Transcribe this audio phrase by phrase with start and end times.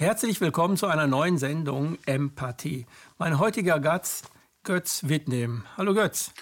[0.00, 2.86] Herzlich willkommen zu einer neuen Sendung Empathie.
[3.18, 4.30] Mein heutiger Gast
[4.64, 5.64] Götz Wittnehm.
[5.76, 6.32] Hallo Götz.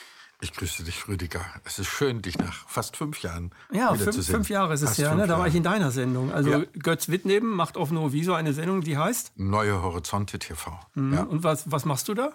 [0.41, 1.45] Ich grüße dich, Rüdiger.
[1.65, 4.37] Es ist schön, dich nach fast fünf Jahren ja, wieder fünf, zu sehen.
[4.37, 5.13] fünf Jahre ist es ja.
[5.13, 5.27] Ne?
[5.27, 6.33] Da war ich in deiner Sendung.
[6.33, 6.65] Also ja.
[6.79, 9.33] Götz Wittnehm macht auf Noviso eine Sendung, die heißt?
[9.35, 10.79] Neue Horizonte TV.
[10.95, 11.15] Mhm.
[11.15, 11.23] Ja.
[11.25, 12.31] Und was, was machst du da?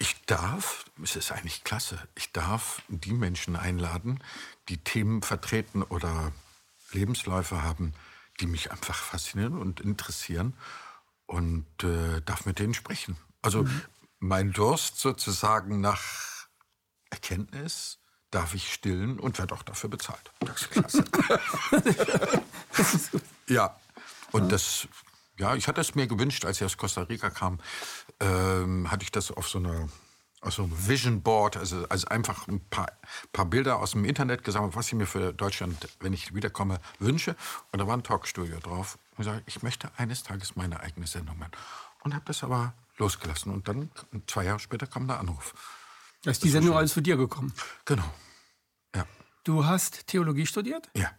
[0.00, 4.18] Ich darf, es ist eigentlich klasse, ich darf die Menschen einladen,
[4.68, 6.32] die Themen vertreten oder
[6.90, 7.94] Lebensläufe haben,
[8.40, 10.54] die mich einfach faszinieren und interessieren
[11.26, 13.16] und äh, darf mit denen sprechen.
[13.42, 13.82] Also mhm.
[14.18, 16.46] mein Durst sozusagen nach
[17.10, 17.98] Erkenntnis
[18.30, 20.32] darf ich stillen und werde auch dafür bezahlt.
[20.40, 21.04] Das ist klasse.
[23.48, 23.78] ja,
[24.32, 24.88] und das,
[25.38, 27.60] ja, ich hatte es mir gewünscht, als ich aus Costa Rica kam,
[28.20, 29.88] ähm, hatte ich das auf so einer
[30.46, 32.92] aus so einem Vision Board, also, also einfach ein paar,
[33.32, 37.36] paar Bilder aus dem Internet gesammelt, was ich mir für Deutschland, wenn ich wiederkomme, wünsche.
[37.72, 38.98] Und da war ein Talkstudio drauf.
[39.16, 41.52] Und ich sage, ich möchte eines Tages meine eigene Sendung machen.
[42.02, 43.52] Und habe das aber losgelassen.
[43.52, 43.90] Und dann,
[44.26, 45.54] zwei Jahre später, kam der Anruf.
[46.22, 47.52] Da ist die Sendung alles zu dir gekommen?
[47.84, 48.10] Genau,
[48.94, 49.04] ja.
[49.44, 50.88] Du hast Theologie studiert?
[50.94, 51.10] Ja.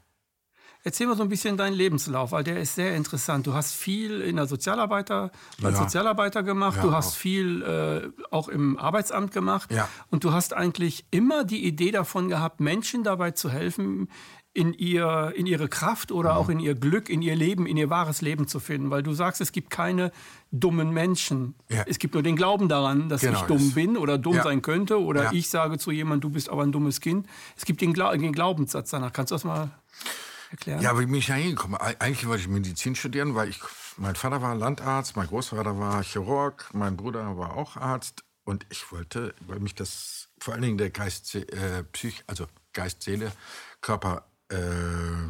[0.88, 3.46] Erzähl mal so ein bisschen deinen Lebenslauf, weil der ist sehr interessant.
[3.46, 5.84] Du hast viel in der Sozialarbeiter, als ja.
[5.84, 7.18] Sozialarbeiter gemacht, ja, du hast auch.
[7.18, 9.90] viel äh, auch im Arbeitsamt gemacht ja.
[10.12, 14.08] und du hast eigentlich immer die Idee davon gehabt, Menschen dabei zu helfen,
[14.54, 16.38] in, ihr, in ihre Kraft oder mhm.
[16.38, 18.90] auch in ihr Glück, in ihr Leben, in ihr wahres Leben zu finden.
[18.90, 20.14] Weil du sagst, es gibt keine
[20.52, 21.54] dummen Menschen.
[21.68, 21.84] Ja.
[21.86, 24.44] Es gibt nur den Glauben daran, dass genau, ich dumm bin oder dumm ja.
[24.44, 25.02] sein könnte.
[25.02, 25.32] Oder ja.
[25.34, 27.28] ich sage zu jemandem, du bist aber ein dummes Kind.
[27.58, 29.12] Es gibt den, Gla den Glaubenssatz danach.
[29.12, 29.70] Kannst du das mal
[30.52, 30.82] erklären?
[30.82, 31.80] Ja, wie bin ich da hingekommen?
[31.80, 33.60] Eigentlich wollte ich Medizin studieren, weil ich,
[33.98, 38.24] mein Vater war Landarzt, mein Großvater war Chirurg, mein Bruder war auch Arzt.
[38.44, 43.04] Und ich wollte, weil mich das vor allen Dingen der Geist, äh, Psych, also Geist,
[43.04, 43.32] Seele,
[43.82, 44.58] Körper äh,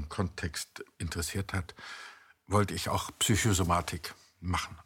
[0.09, 1.73] Kontext interessiert hat,
[2.45, 4.77] wollte ich auch Psychosomatik machen.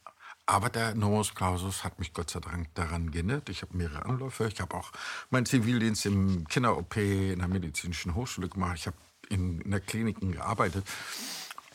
[0.46, 3.50] Aber der Numerus Clausus hat mich Gott sei Dank daran gehindert.
[3.50, 4.48] Ich habe mehrere Anläufe.
[4.48, 4.92] Ich habe auch
[5.30, 8.76] meinen Zivildienst im Kinder-OP in der medizinischen Hochschule gemacht.
[8.76, 8.98] Ich habe
[9.32, 10.86] in, in der Kliniken gearbeitet.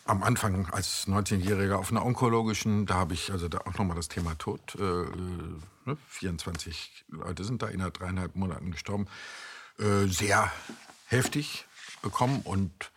[0.04, 4.08] Am Anfang als 19-Jähriger auf einer onkologischen, da habe ich also da auch nochmal das
[4.08, 4.76] Thema Tod.
[4.76, 9.08] Äh, ne, 24 Leute sind da innerhalb dreieinhalb Monaten gestorben.
[9.78, 10.52] Äh, sehr
[11.06, 11.66] heftig
[12.02, 12.92] bekommen und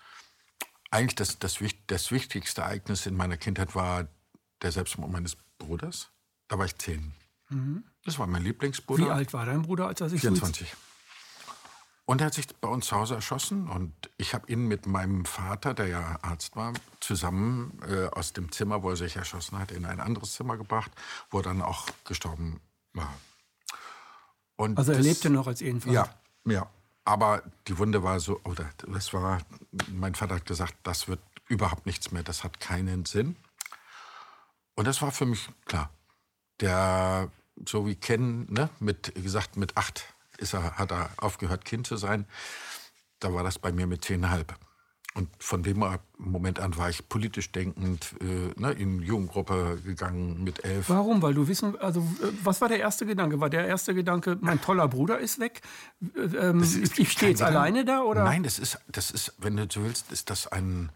[0.91, 4.07] eigentlich das, das, das wichtigste Ereignis in meiner Kindheit war
[4.61, 6.09] der Selbstmord meines Bruders.
[6.47, 7.13] Da war ich zehn.
[7.49, 7.83] Mhm.
[8.05, 9.05] Das war mein Lieblingsbruder.
[9.05, 10.67] Wie alt war dein Bruder, als er sich 24.
[12.09, 15.25] Und er hat sich bei uns zu Hause erschossen und ich habe ihn mit meinem
[15.25, 19.71] Vater, der ja Arzt war, zusammen äh, aus dem Zimmer, wo er sich erschossen hat,
[19.71, 20.89] in ein anderes Zimmer gebracht,
[21.29, 22.61] wo er dann auch gestorben
[22.93, 23.13] war.
[24.55, 25.93] Und also er das, lebte noch als Ehenvater?
[25.93, 26.67] Ja, ja.
[27.05, 29.43] Aber die Wunde war so, oder das war,
[29.91, 33.35] mein Vater hat gesagt, das wird überhaupt nichts mehr, das hat keinen Sinn.
[34.73, 35.91] Und das war für mich klar.
[36.59, 37.29] Der,
[37.67, 41.87] so wie Ken, ne, mit, wie gesagt, mit acht ist er, hat er aufgehört, Kind
[41.87, 42.25] zu sein.
[43.19, 44.55] Da war das bei mir mit zehnhalb.
[45.15, 45.83] Und von dem
[46.17, 50.87] Moment an war ich politisch denkend äh, ne, in Jugendgruppe gegangen mit elf.
[50.87, 51.21] Warum?
[51.21, 53.39] Weil du wissen, also äh, was war der erste Gedanke?
[53.39, 55.61] War der erste Gedanke, mein toller Bruder ist weg?
[56.15, 58.01] Äh, ähm, ist ich stehe jetzt alleine da?
[58.01, 58.23] Oder?
[58.23, 60.91] Nein, das ist, das ist, wenn du so willst, ist das ein,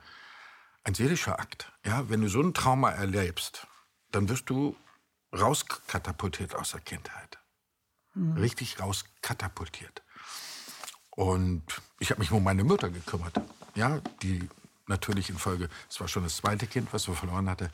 [0.84, 1.72] ein seelischer Akt.
[1.84, 3.68] Ja, wenn du so ein Trauma erlebst,
[4.12, 4.76] dann wirst du
[5.36, 7.43] rauskatapultiert aus der Kindheit
[8.14, 8.38] mhm.
[8.38, 10.02] richtig rauskatapultiert.
[11.12, 11.64] Und
[12.00, 13.40] ich habe mich um meine Mutter gekümmert,
[13.76, 14.50] ja, die
[14.88, 17.70] natürlich in Folge, es war schon das zweite Kind, was wir verloren hatte,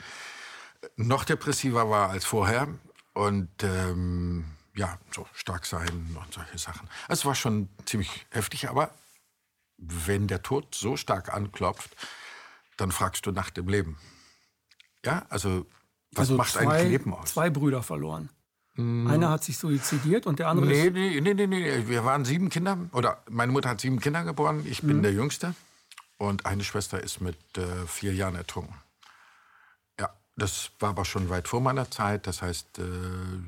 [0.96, 2.68] noch depressiver war als vorher
[3.14, 4.46] und ähm,
[4.76, 6.88] ja, so stark sein und solche Sachen.
[7.08, 8.92] Es war schon ziemlich heftig, aber
[9.78, 11.96] wenn der Tod so stark anklopft,
[12.78, 13.98] dann fragst du nach dem Leben.
[15.06, 15.66] Ja, also
[16.12, 17.34] was also macht zwei, ein Leben aus?
[17.34, 18.30] Zwei Brüder verloren.
[18.80, 19.08] Hm.
[19.08, 20.94] Einer hat sich suizidiert und der andere nee, ist...
[20.94, 21.88] Nee, nee, nee, nee.
[21.88, 22.78] Wir waren sieben Kinder.
[22.94, 24.66] Oder meine Mutter hat sieben Kinder geboren.
[24.66, 25.04] Ich bin mhm.
[25.04, 25.54] der Jüngste.
[26.18, 28.76] Und eine Schwester ist mit äh, vier Jahren ertrunken.
[30.00, 32.26] Ja, das war aber schon weit vor meiner Zeit.
[32.26, 32.80] Das heißt...
[32.80, 32.84] Äh,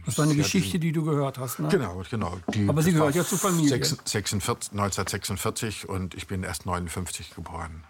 [0.06, 1.70] das war eine Geschichte, die du gehört hast, ne?
[1.70, 2.38] Genau, genau.
[2.54, 3.70] Die, aber sie gehört ja zur Familie.
[3.70, 7.86] 46, 1946 und ich bin erst 59 geboren.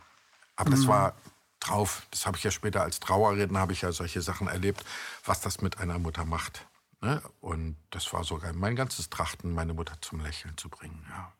[0.57, 0.75] Aber mhm.
[0.75, 1.15] das war
[1.59, 4.83] drauf, das habe ich ja später als Trauerredner, habe ich ja solche Sachen erlebt,
[5.25, 6.67] was das mit einer Mutter macht.
[7.01, 7.21] Ne?
[7.39, 11.05] Und das war sogar mein ganzes Trachten, meine Mutter zum Lächeln zu bringen.
[11.09, 11.33] Ja.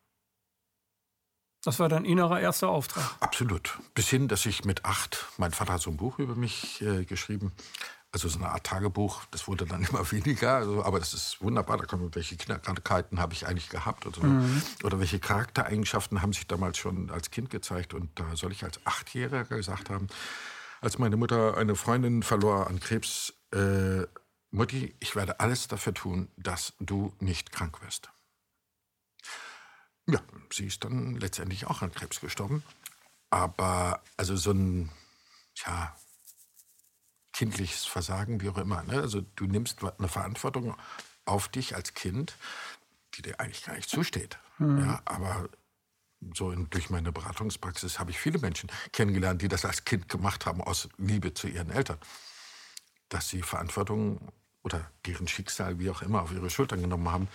[1.64, 3.04] Das war dein innerer erster Auftrag?
[3.20, 3.78] Absolut.
[3.94, 7.06] Bis hin, dass ich mit acht, mein Vater hat so ein Buch über mich äh,
[7.06, 7.52] geschrieben,
[8.12, 11.78] also so eine Art Tagebuch, das wurde dann immer weniger, also, aber das ist wunderbar,
[11.78, 14.26] da kommen welche Kinderkrankheiten habe ich eigentlich gehabt oder, so.
[14.26, 14.62] mhm.
[14.84, 18.84] oder welche Charaktereigenschaften haben sich damals schon als Kind gezeigt und da soll ich als
[18.86, 20.08] Achtjähriger gesagt haben,
[20.82, 24.08] als meine Mutter eine Freundin verlor an Krebs, äh,
[24.52, 28.12] Mutti, ich werde alles dafür tun, dass du nicht krank wirst.
[30.08, 30.20] Ja,
[30.52, 32.64] sie ist dann letztendlich auch an Krebs gestorben.
[33.30, 34.92] Aber also so ein,
[35.56, 35.96] ja,
[37.34, 38.84] kindliches Versagen, wie auch immer.
[38.84, 39.00] Ne?
[39.00, 40.76] Also du nimmst eine Verantwortung
[41.26, 42.36] auf dich als Kind,
[43.14, 44.38] die dir eigentlich gar nicht zusteht.
[44.58, 44.80] Mhm.
[44.80, 45.50] Ja, aber
[46.36, 50.46] so in, durch meine Beratungspraxis habe ich viele Menschen kennengelernt, die das als Kind gemacht
[50.46, 51.98] haben aus Liebe zu ihren Eltern.
[53.08, 54.32] Dass sie Verantwortung
[54.64, 57.28] oder deren Schicksal, wie auch immer, auf ihre Schultern genommen haben,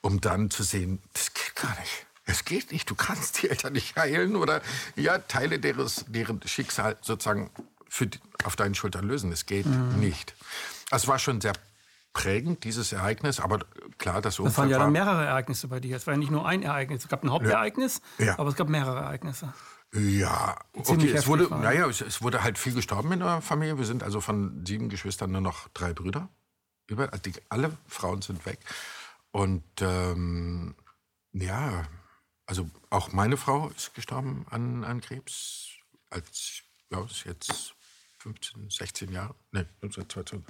[0.00, 2.06] um dann zu sehen, das geht gar nicht.
[2.26, 4.62] Es geht nicht, du kannst die Eltern nicht heilen oder
[4.94, 7.50] ja, Teile deres, deren Schicksal sozusagen
[7.88, 8.08] für,
[8.44, 9.32] auf deinen Schultern lösen.
[9.32, 9.98] Es geht mhm.
[9.98, 10.34] nicht.
[10.90, 11.54] Also es war schon sehr
[12.12, 13.60] prägend, dieses Ereignis, aber
[13.98, 15.96] klar, das Unfall Das waren ja dann mehrere Ereignisse bei dir.
[15.96, 17.02] Es war ja nicht nur ein Ereignis.
[17.02, 18.38] Es gab ein Hauptereignis, ja.
[18.38, 19.52] aber es gab mehrere Ereignisse.
[19.92, 23.76] Ja, okay, es wurde, naja, es, es, wurde halt viel gestorben in der Familie.
[23.76, 26.28] Wir sind also von sieben Geschwistern nur noch drei Brüder.
[26.90, 28.58] Über, also die, alle Frauen sind weg.
[29.30, 30.74] Und ähm,
[31.32, 31.84] ja,
[32.46, 35.68] also auch meine Frau ist gestorben an, an Krebs,
[36.10, 37.74] als ja, ist jetzt
[38.18, 39.66] 15, 16 Jahre, ne,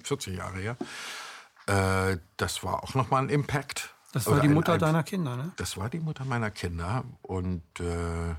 [0.02, 0.76] 14 Jahre her.
[1.66, 3.94] Äh, das war auch nochmal ein Impact.
[4.12, 5.52] Das war die Mutter ein, deiner Kinder, ne?
[5.56, 7.04] Das war die Mutter meiner Kinder.
[7.22, 8.34] Und äh,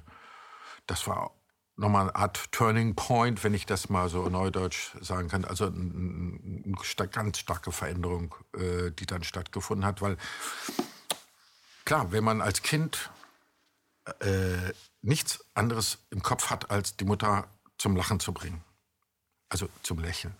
[0.87, 1.31] das war
[1.81, 5.43] nochmal eine Art Turning Point, wenn ich das mal so neudeutsch sagen kann.
[5.43, 10.01] Also eine ein, ein, ganz starke Veränderung, äh, die dann stattgefunden hat.
[10.01, 10.17] Weil,
[11.83, 13.09] klar, wenn man als Kind
[14.19, 17.47] äh, nichts anderes im Kopf hat, als die Mutter
[17.77, 18.63] zum Lachen zu bringen.
[19.49, 20.35] Also zum Lächeln.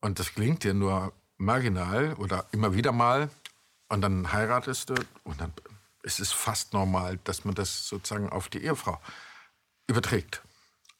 [0.00, 3.28] Und das klingt dir nur marginal oder immer wieder mal.
[3.88, 4.94] Und dann heiratest du
[5.24, 5.52] und dann
[6.02, 9.00] ist es fast normal, dass man das sozusagen auf die Ehefrau
[9.90, 10.42] überträgt.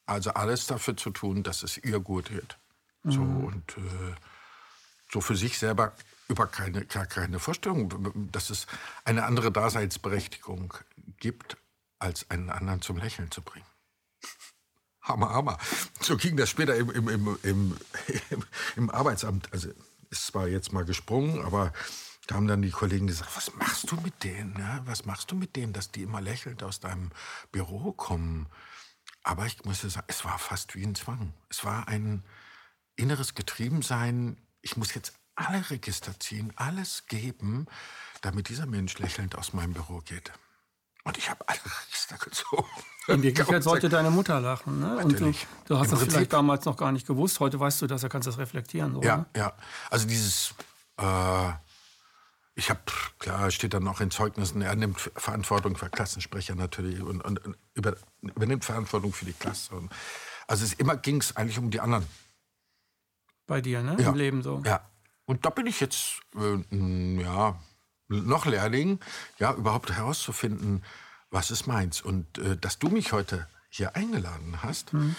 [0.06, 2.58] Also alles dafür zu tun, dass es ihr gut wird.
[3.04, 3.10] Mhm.
[3.12, 4.14] So, und äh,
[5.10, 5.92] so für sich selber
[6.28, 8.66] über keine, gar keine Vorstellung, dass es
[9.04, 10.74] eine andere Daseinsberechtigung
[11.18, 11.56] gibt,
[11.98, 13.66] als einen anderen zum Lächeln zu bringen.
[15.02, 15.58] Hammer, Hammer.
[16.00, 18.44] So ging das später im, im, im, im,
[18.76, 19.52] im Arbeitsamt.
[19.52, 19.70] Also
[20.10, 21.72] ist zwar jetzt mal gesprungen, aber
[22.26, 24.54] da haben dann die Kollegen gesagt, was machst du mit denen?
[24.58, 24.82] Ja?
[24.84, 27.10] Was machst du mit denen, dass die immer lächelnd aus deinem
[27.50, 28.46] Büro kommen?
[29.30, 31.32] Aber ich muss sagen, es war fast wie ein Zwang.
[31.50, 32.24] Es war ein
[32.96, 34.36] inneres Getriebensein.
[34.60, 37.66] Ich muss jetzt alle Register ziehen, alles geben,
[38.22, 40.32] damit dieser Mensch lächelnd aus meinem Büro geht.
[41.04, 42.66] Und ich habe alle Register gezogen.
[43.06, 44.80] In Wirklichkeit sollte deine Mutter lachen.
[44.80, 44.96] Ne?
[44.96, 45.32] Und du,
[45.66, 47.38] du hast Im das Prinzip, vielleicht damals noch gar nicht gewusst.
[47.38, 48.94] Heute weißt du das, da kannst du das reflektieren.
[48.94, 49.26] So, ja, ne?
[49.36, 49.52] ja.
[49.90, 50.54] Also dieses,
[50.96, 51.52] äh,
[52.54, 52.80] ich habe,
[53.18, 57.56] klar, steht dann auch in Zeugnissen, er nimmt Verantwortung für Klassensprecher natürlich und, und, und
[57.74, 59.74] über, übernimmt Verantwortung für die Klasse.
[59.74, 59.90] Und,
[60.46, 62.06] also es immer ging es eigentlich um die anderen.
[63.46, 63.96] Bei dir, ne?
[63.98, 64.10] Ja.
[64.10, 64.62] Im Leben so.
[64.64, 64.88] Ja.
[65.24, 67.58] Und da bin ich jetzt, äh, ja,
[68.08, 68.98] noch Lehrling,
[69.38, 70.84] ja, überhaupt herauszufinden,
[71.30, 72.00] was ist meins.
[72.00, 75.14] Und äh, dass du mich heute hier eingeladen hast, mhm.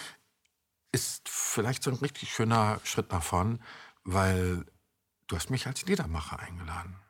[0.91, 3.63] ist vielleicht so ein richtig schöner Schritt nach vorn,
[4.03, 4.65] weil
[5.27, 7.00] du hast mich als Liedermacher eingeladen.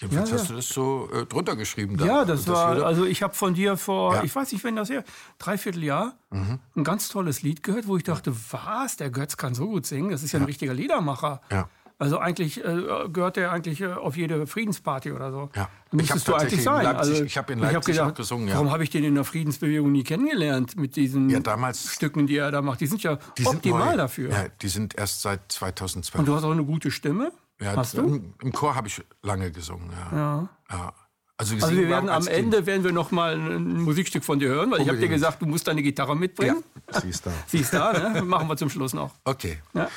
[0.00, 0.42] Jedenfalls ja, ja.
[0.42, 1.96] hast du das so äh, drunter geschrieben.
[1.96, 2.06] Da.
[2.06, 2.86] Ja, das, das war, würde...
[2.86, 4.22] also ich habe von dir vor, ja.
[4.22, 5.02] ich weiß nicht, wenn das her,
[5.38, 6.60] dreiviertel Jahr, mhm.
[6.76, 10.10] ein ganz tolles Lied gehört, wo ich dachte, was, der Götz kann so gut singen,
[10.10, 11.40] das ist ja, ein richtiger Liedermacher.
[11.50, 11.68] Ja.
[12.00, 15.50] Also eigentlich äh, gehört der eigentlich äh, auf jede Friedensparty oder so.
[15.56, 15.68] Ja.
[15.90, 16.84] Müsstest du eigentlich sein.
[16.84, 18.46] Leipzig, also, ich habe in Leipzig hab gedacht, gesungen.
[18.46, 18.54] Ja.
[18.54, 22.36] Warum habe ich den in der Friedensbewegung nie kennengelernt mit diesen ja, damals, Stücken, die
[22.36, 22.80] er da macht?
[22.80, 24.30] Die sind ja die optimal sind dafür.
[24.30, 26.20] Ja, die sind erst seit 2012.
[26.20, 27.32] Und du hast auch eine gute Stimme.
[27.60, 28.02] Ja, hast du?
[28.02, 29.90] Im, im Chor habe ich lange gesungen.
[30.12, 30.48] Ja.
[30.70, 30.92] ja.
[31.40, 34.72] Also, also wir werden am Ende werden wir noch mal ein Musikstück von dir hören,
[34.72, 34.86] weil Unbedingt.
[34.86, 36.64] ich habe dir gesagt, du musst deine Gitarre mitbringen.
[36.92, 37.32] Ja, sie ist da.
[37.46, 38.22] sie ist da, ne?
[38.22, 39.12] Machen wir zum Schluss noch.
[39.24, 39.62] Okay.
[39.72, 39.88] Ja,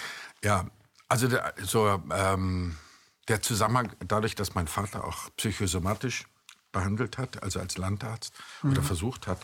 [0.44, 0.66] ja
[1.10, 2.78] also der, so, ähm,
[3.28, 6.26] der Zusammenhang, dadurch, dass mein Vater auch psychosomatisch
[6.72, 8.72] behandelt hat, also als Landarzt mhm.
[8.72, 9.40] oder versucht hat,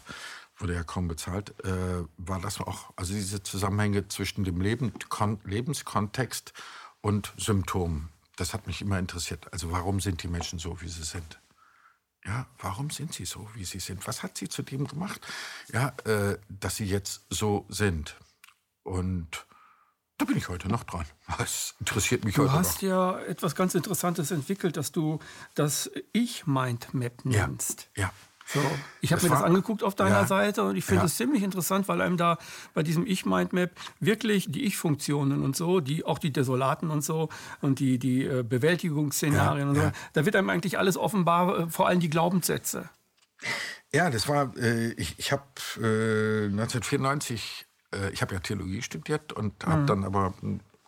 [0.59, 5.39] wurde ja kaum bezahlt, äh, war das auch, also diese Zusammenhänge zwischen dem Leben, Kon
[5.43, 6.53] Lebenskontext
[7.01, 8.09] und Symptomen.
[8.35, 9.51] Das hat mich immer interessiert.
[9.51, 11.39] Also warum sind die Menschen so, wie sie sind?
[12.25, 14.05] Ja, warum sind sie so, wie sie sind?
[14.05, 15.21] Was hat sie zu dem gemacht,
[15.71, 18.17] ja, äh, dass sie jetzt so sind?
[18.83, 19.45] Und
[20.17, 21.05] da bin ich heute noch dran.
[21.37, 22.61] Das interessiert mich du heute noch.
[22.61, 25.19] Du hast ja etwas ganz Interessantes entwickelt, dass du
[25.55, 27.89] das Ich-Mindmap nennst.
[27.95, 28.03] Ja.
[28.03, 28.13] ja.
[28.49, 28.61] So,
[29.01, 31.25] ich habe mir das angeguckt auf deiner ja, Seite und ich finde es ja.
[31.25, 32.37] ziemlich interessant, weil einem da
[32.73, 37.27] bei diesem Ich-Mindmap wirklich die Ich-Funktionen und so, die auch die Desolaten und so
[37.59, 41.69] und die, die äh, Bewältigungsszenarien ja, und so, da wird einem eigentlich alles offenbar, äh,
[41.69, 42.89] vor allem die Glaubenssätze.
[43.93, 45.43] Ja, das war, äh, ich, ich habe
[45.77, 50.33] äh, 1994 äh, ich habe ja Theologie studiert und habe dann aber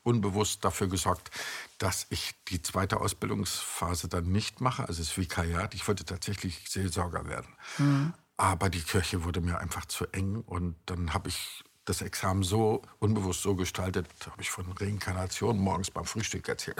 [0.04, 1.32] unbewusst dafür gesorgt,
[1.78, 5.74] dass ich die zweite Ausbildungsphase dann nicht mache, also das Vikariat.
[5.74, 7.54] Ich wollte tatsächlich Seelsorger werden.
[7.78, 8.14] Mhm.
[8.38, 12.84] Aber die Kirche wurde mir einfach zu eng und dann habe ich das Examen so
[13.00, 16.78] unbewusst so gestaltet, habe ich von Reinkarnation morgens beim Frühstück erzählt.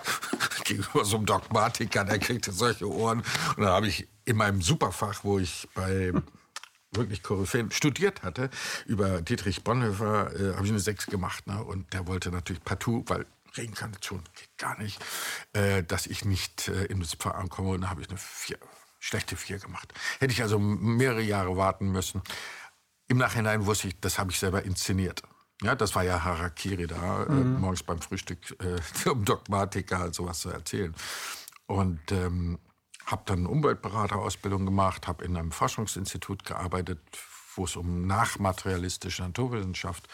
[0.64, 3.22] Gegenüber so einem Dogmatiker, der kriegte solche Ohren.
[3.56, 6.12] Und dann habe ich in meinem Superfach, wo ich bei
[6.92, 8.50] wirklich Koryphäen studiert hatte,
[8.86, 11.46] über Dietrich Bonhoeffer, äh, habe ich eine Sechs gemacht.
[11.46, 11.62] Ne?
[11.62, 15.02] Und der wollte natürlich partout, weil Reinkarnation geht gar nicht,
[15.52, 17.70] äh, dass ich nicht äh, in das Pfarramt komme.
[17.70, 18.58] Und dann habe ich eine vier,
[18.98, 19.92] schlechte Vier gemacht.
[20.18, 22.22] Hätte ich also mehrere Jahre warten müssen.
[23.08, 25.22] Im Nachhinein wusste ich, das habe ich selber inszeniert.
[25.62, 27.56] Ja, das war ja Harakiri da, äh, mhm.
[27.56, 30.94] äh, morgens beim Frühstück äh, um Dogmatiker sowas zu erzählen.
[31.66, 32.58] Und ähm,
[33.10, 37.00] habe dann Umweltberaterausbildung gemacht, habe in einem Forschungsinstitut gearbeitet,
[37.54, 40.08] wo es um nachmaterialistische Naturwissenschaft,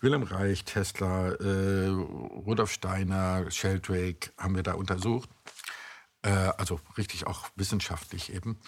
[0.00, 5.30] Wilhelm Reich, Tesla, äh, Rudolf Steiner, Sheldrake haben wir da untersucht.
[6.22, 8.60] Äh, also richtig auch wissenschaftlich eben.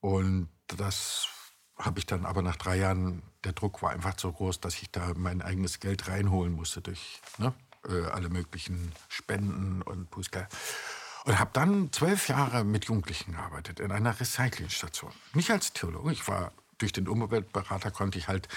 [0.00, 1.28] Und das
[1.78, 4.90] habe ich dann aber nach drei Jahren, der Druck war einfach so groß, dass ich
[4.90, 7.54] da mein eigenes Geld reinholen musste durch ne,
[7.88, 10.48] äh, alle möglichen Spenden und Bußgeld.
[11.26, 15.12] Und habe dann zwölf Jahre mit Jugendlichen gearbeitet in einer Recyclingstation.
[15.34, 18.48] Nicht als Theologe, ich war durch den Umweltberater konnte ich halt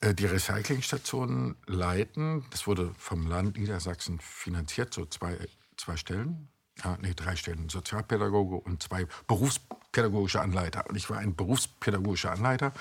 [0.00, 2.44] äh, die Recyclingstationen leiten.
[2.50, 5.38] Das wurde vom Land Niedersachsen finanziert, so zwei,
[5.76, 6.48] zwei Stellen
[6.82, 10.88] ja, nee, drei Stellen, Sozialpädagoge und zwei berufspädagogische Anleiter.
[10.88, 12.72] Und ich war ein berufspädagogischer Anleiter.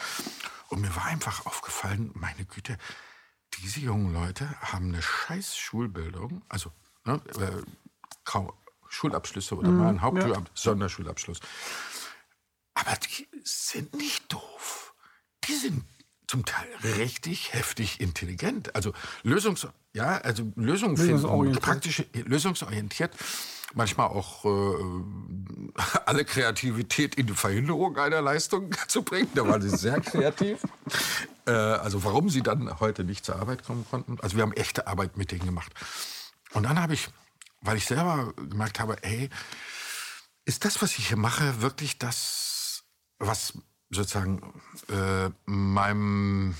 [0.69, 2.77] Und mir war einfach aufgefallen, meine Güte,
[3.59, 6.71] diese jungen Leute haben eine scheiß Schulbildung, also
[7.05, 7.61] ne, äh,
[8.23, 8.51] kaum
[8.93, 10.43] Schulabschlüsse oder mm, mal einen Hauptschul ja.
[10.53, 11.39] Sonderschulabschluss.
[12.73, 14.93] Aber die sind nicht doof.
[15.45, 15.83] Die sind
[16.27, 18.75] zum Teil richtig heftig intelligent.
[18.75, 23.15] Also Lösungs, ja, also Lösungen finden, praktische lösungsorientiert
[23.73, 24.49] manchmal auch äh,
[26.05, 29.29] alle Kreativität in die Verhinderung einer Leistung zu bringen.
[29.35, 30.59] Da waren sie sehr kreativ.
[31.45, 34.17] äh, also warum sie dann heute nicht zur Arbeit kommen konnten.
[34.21, 35.71] Also wir haben echte Arbeit mit denen gemacht.
[36.53, 37.09] Und dann habe ich,
[37.63, 39.29] weil ich selber gemerkt habe, ey,
[40.45, 42.83] ist das, was ich hier mache, wirklich das,
[43.17, 43.53] was
[43.89, 46.55] sozusagen äh, meinem,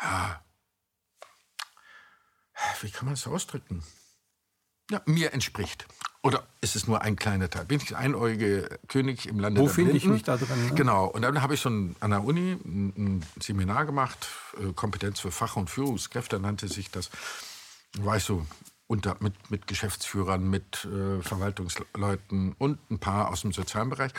[0.00, 0.40] ja,
[2.80, 3.82] wie kann man das ausdrücken?
[4.90, 5.86] Ja, mir entspricht.
[6.22, 7.64] Oder ist es nur ein kleiner Teil?
[7.66, 10.66] Bin ich ein einäugige König im Lande Wo finde ich mich da drin?
[10.66, 10.74] Ne?
[10.74, 11.06] Genau.
[11.06, 14.28] Und dann habe ich schon an der Uni ein, Seminar gemacht,
[14.60, 17.10] äh, Kompetenz für Fach- und Führungskräfte nannte sich das.
[17.92, 18.44] Da war ich so
[18.86, 24.12] unter, mit, mit Geschäftsführern, mit äh, Verwaltungsleuten und ein paar aus dem sozialen Bereich.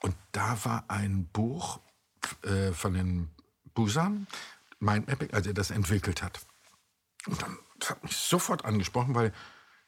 [0.00, 1.80] Und da war ein Buch
[2.42, 3.30] äh, von den
[3.74, 4.26] Busan,
[4.80, 6.40] Mindmapping, also der das entwickelt hat.
[7.26, 9.32] Und dann, das hat mich sofort angesprochen, weil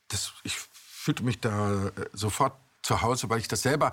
[0.08, 3.92] das, ich fühlte mich da äh, sofort zu Hause, weil ich das selber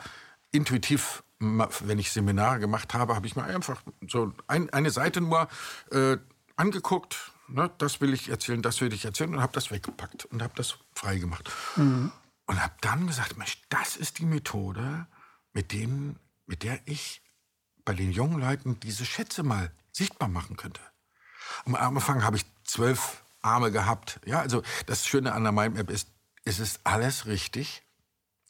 [0.51, 5.47] intuitiv, wenn ich Seminare gemacht habe, habe ich mir einfach so ein, eine Seite nur
[5.91, 6.17] äh,
[6.55, 7.31] angeguckt.
[7.49, 10.53] Ne, das will ich erzählen, das will ich erzählen und habe das weggepackt und habe
[10.55, 11.49] das freigemacht.
[11.77, 12.11] Mhm.
[12.45, 15.07] Und habe dann gesagt, Mensch, das ist die Methode,
[15.53, 17.21] mit, denen, mit der ich
[17.83, 20.81] bei den jungen Leuten diese Schätze mal sichtbar machen könnte.
[21.65, 24.19] Am Anfang habe ich zwölf Arme gehabt.
[24.25, 26.09] Ja, also das Schöne an der Mindmap ist,
[26.43, 27.83] es ist alles richtig,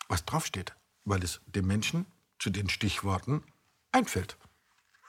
[0.07, 0.75] was draufsteht,
[1.05, 2.05] weil es dem Menschen
[2.39, 3.43] zu den Stichworten
[3.91, 4.37] einfällt.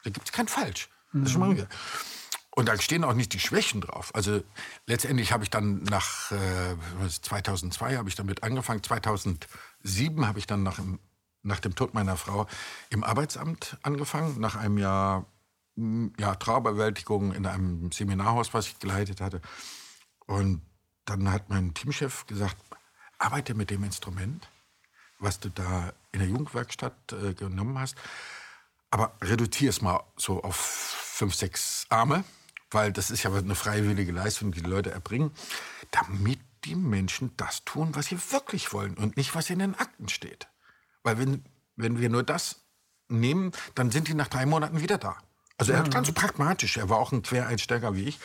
[0.04, 0.88] Da gibt es kein Falsch.
[1.12, 1.28] Das mhm.
[1.28, 1.68] schon
[2.58, 4.12] Und da stehen auch nicht die Schwächen drauf.
[4.16, 4.42] Also
[4.88, 8.82] letztendlich habe ich dann nach äh, 2002 habe ich damit angefangen.
[8.82, 10.80] 2007 habe ich dann nach,
[11.44, 12.48] nach dem Tod meiner Frau
[12.90, 14.40] im Arbeitsamt angefangen.
[14.40, 15.26] Nach einem Jahr
[16.18, 19.40] ja, Trauerbewältigung in einem Seminarhaus, was ich geleitet hatte.
[20.26, 20.60] Und
[21.04, 22.56] dann hat mein Teamchef gesagt,
[23.20, 24.48] arbeite mit dem Instrument,
[25.20, 27.94] was du da in der Jugendwerkstatt äh, genommen hast,
[28.90, 32.24] aber reduziere es mal so auf fünf, sechs Arme,
[32.70, 35.30] weil das ist ja eine freiwillige Leistung, die die Leute erbringen,
[35.90, 40.08] damit die Menschen das tun, was sie wirklich wollen und nicht, was in den Akten
[40.08, 40.48] steht.
[41.02, 41.44] Weil wenn,
[41.76, 42.62] wenn wir nur das
[43.08, 45.16] nehmen, dann sind die nach drei Monaten wieder da.
[45.56, 48.20] Also er hat ganz pragmatisch, er war auch ein Quereinsteiger wie ich,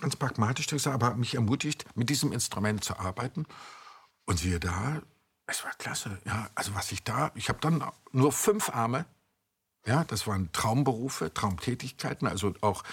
[0.00, 3.46] ganz pragmatisch gesagt, aber hat mich ermutigt, mit diesem Instrument zu arbeiten.
[4.26, 5.00] Und siehe da,
[5.46, 6.18] es war klasse.
[6.24, 9.06] Ja, also was ich da, ich habe dann nur fünf Arme.
[9.86, 12.28] Ja, das waren Traumberufe, Traumtätigkeiten.
[12.28, 12.84] Also auch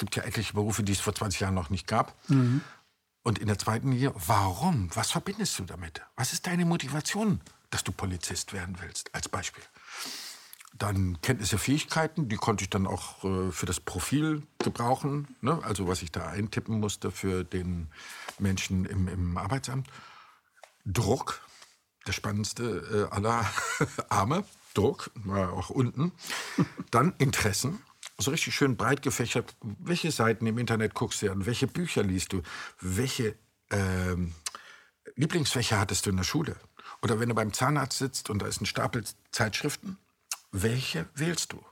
[0.00, 2.16] gibt ja etliche Berufe, die es vor 20 Jahren noch nicht gab.
[2.28, 2.62] Mhm.
[3.22, 4.90] Und in der zweiten Linie, warum?
[4.94, 6.02] Was verbindest du damit?
[6.16, 7.40] Was ist deine Motivation,
[7.70, 9.62] dass du Polizist werden willst, als Beispiel?
[10.80, 15.60] dann Kenntnisse, Fähigkeiten, die konnte ich dann auch äh, für das Profil gebrauchen, ne?
[15.62, 17.88] also was ich da eintippen musste für den
[18.38, 19.88] Menschen im, im Arbeitsamt.
[20.86, 21.40] Druck,
[22.06, 23.44] der spannendste äh, aller
[24.08, 26.12] Arme, Druck, war auch unten.
[26.90, 27.82] Dann Interessen,
[28.20, 29.54] so richtig schön breit gefächert.
[29.62, 31.46] Welche Seiten im Internet guckst du an?
[31.46, 32.42] Welche Bücher liest du?
[32.80, 33.34] Welche
[33.70, 34.34] ähm,
[35.16, 36.56] Lieblingsfächer hattest du in der Schule?
[37.02, 39.98] Oder wenn du beim Zahnarzt sitzt und da ist ein Stapel Zeitschriften,
[40.52, 41.64] welche wählst du?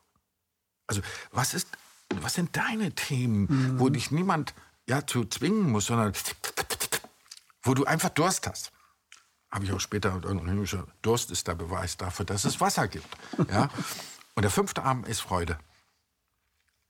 [0.87, 1.03] Also,
[1.33, 1.69] was, ist,
[2.21, 3.81] was sind deine Themen, mhm.
[3.81, 4.55] wo dich niemand
[4.87, 6.15] ja, zu zwingen muss, sondern
[7.63, 8.73] wo du einfach Durst hast?
[9.51, 13.09] Habe ich auch später gesagt, Durst ist der Beweis dafür, dass es Wasser gibt.
[13.51, 13.71] Ja?
[14.35, 15.59] Und der fünfte Arm ist Freude.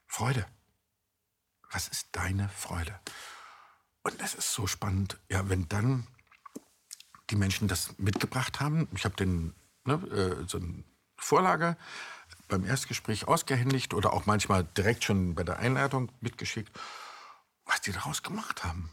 [0.09, 0.47] Freude.
[1.71, 2.99] Was ist deine Freude?
[4.03, 6.07] Und das ist so spannend, ja, wenn dann
[7.31, 8.89] die Menschen das mitgebracht haben.
[8.95, 10.83] Ich habe den ne, äh, so eine
[11.17, 11.77] Vorlage
[12.49, 16.73] beim Erstgespräch ausgehändigt oder auch manchmal direkt schon bei der Einleitung mitgeschickt.
[17.67, 18.91] Was die daraus gemacht haben,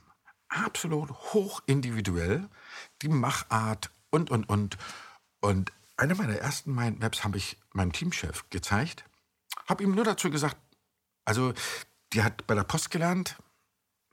[0.50, 2.50] absolut hochindividuell,
[3.01, 4.77] die Machart und, und, und.
[5.39, 9.05] Und eine meiner ersten Mindmaps habe ich meinem Teamchef gezeigt,
[9.67, 10.57] habe ihm nur dazu gesagt,
[11.25, 11.53] also
[12.13, 13.36] die hat bei der Post gelernt,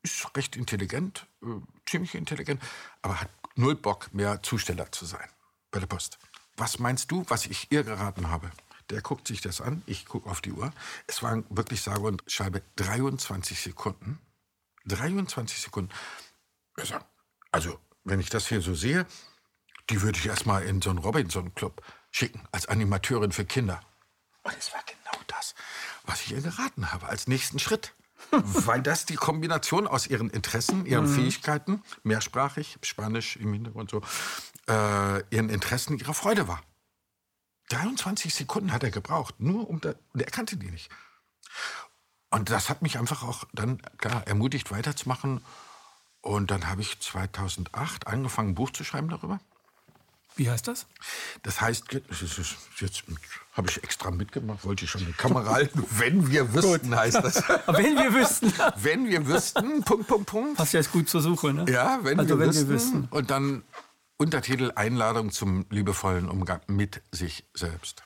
[0.02, 1.46] ist recht intelligent, äh,
[1.86, 2.62] ziemlich intelligent,
[3.02, 5.28] aber hat null Bock mehr Zusteller zu sein
[5.70, 6.18] bei der Post.
[6.56, 8.50] Was meinst du, was ich ihr geraten habe?
[8.90, 10.72] Der guckt sich das an, ich gucke auf die Uhr.
[11.06, 14.20] Es waren wirklich sage und schreibe 23 Sekunden.
[14.86, 15.90] 23 Sekunden.
[17.52, 19.06] Also, wenn ich das hier so sehe,
[19.88, 23.80] die würde ich erstmal in so einen Robinson-Club schicken, als Animateurin für Kinder.
[24.42, 25.54] Und es war genau das,
[26.04, 27.94] was ich ihr geraten habe, als nächsten Schritt.
[28.30, 31.14] weil das die Kombination aus ihren Interessen, ihren mhm.
[31.14, 34.00] Fähigkeiten, mehrsprachig, Spanisch im Hintergrund so,
[34.68, 36.62] äh, ihren Interessen, ihrer Freude war.
[37.70, 40.90] 23 Sekunden hat er gebraucht, nur um da, und er kannte die nicht.
[42.30, 45.44] Und das hat mich einfach auch dann klar ermutigt, weiterzumachen.
[46.20, 49.40] Und dann habe ich 2008 angefangen, ein Buch zu schreiben darüber.
[50.36, 50.86] Wie heißt das?
[51.42, 51.84] Das heißt,
[52.80, 53.04] jetzt
[53.52, 55.84] habe ich extra mitgemacht, wollte ich schon eine Kamera halten.
[55.90, 57.42] Wenn wir wüssten, heißt das.
[57.66, 58.52] wenn wir wüssten.
[58.76, 60.56] wenn wir wüssten, Punkt, Punkt, Punkt.
[60.56, 61.66] Passt ja jetzt gut zur Suche, ne?
[61.68, 63.08] Ja, wenn, also, wir, wenn wüssten, wir wüssten.
[63.10, 63.62] Und dann
[64.16, 68.04] Untertitel Einladung zum liebevollen Umgang mit sich selbst.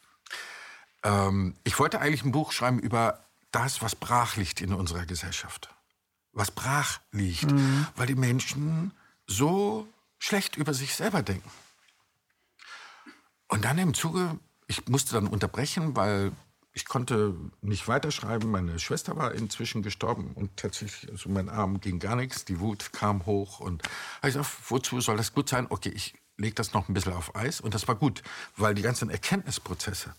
[1.02, 3.20] Ähm, ich wollte eigentlich ein Buch schreiben über
[3.52, 5.68] das, was brach liegt in unserer Gesellschaft.
[6.32, 7.86] Was brach liegt, mhm.
[7.96, 8.92] weil die Menschen
[9.26, 9.86] so
[10.18, 11.50] schlecht über sich selber denken.
[13.48, 16.32] Und dann im Zuge, ich musste dann unterbrechen, weil
[16.72, 18.50] ich konnte nicht weiterschreiben.
[18.50, 22.44] Meine Schwester war inzwischen gestorben und tatsächlich, also mein Arm ging gar nichts.
[22.44, 23.82] Die Wut kam hoch und
[24.16, 25.66] ich gesagt, wozu soll das gut sein?
[25.70, 28.22] Okay, ich lege das noch ein bisschen auf Eis und das war gut,
[28.56, 30.14] weil die ganzen Erkenntnisprozesse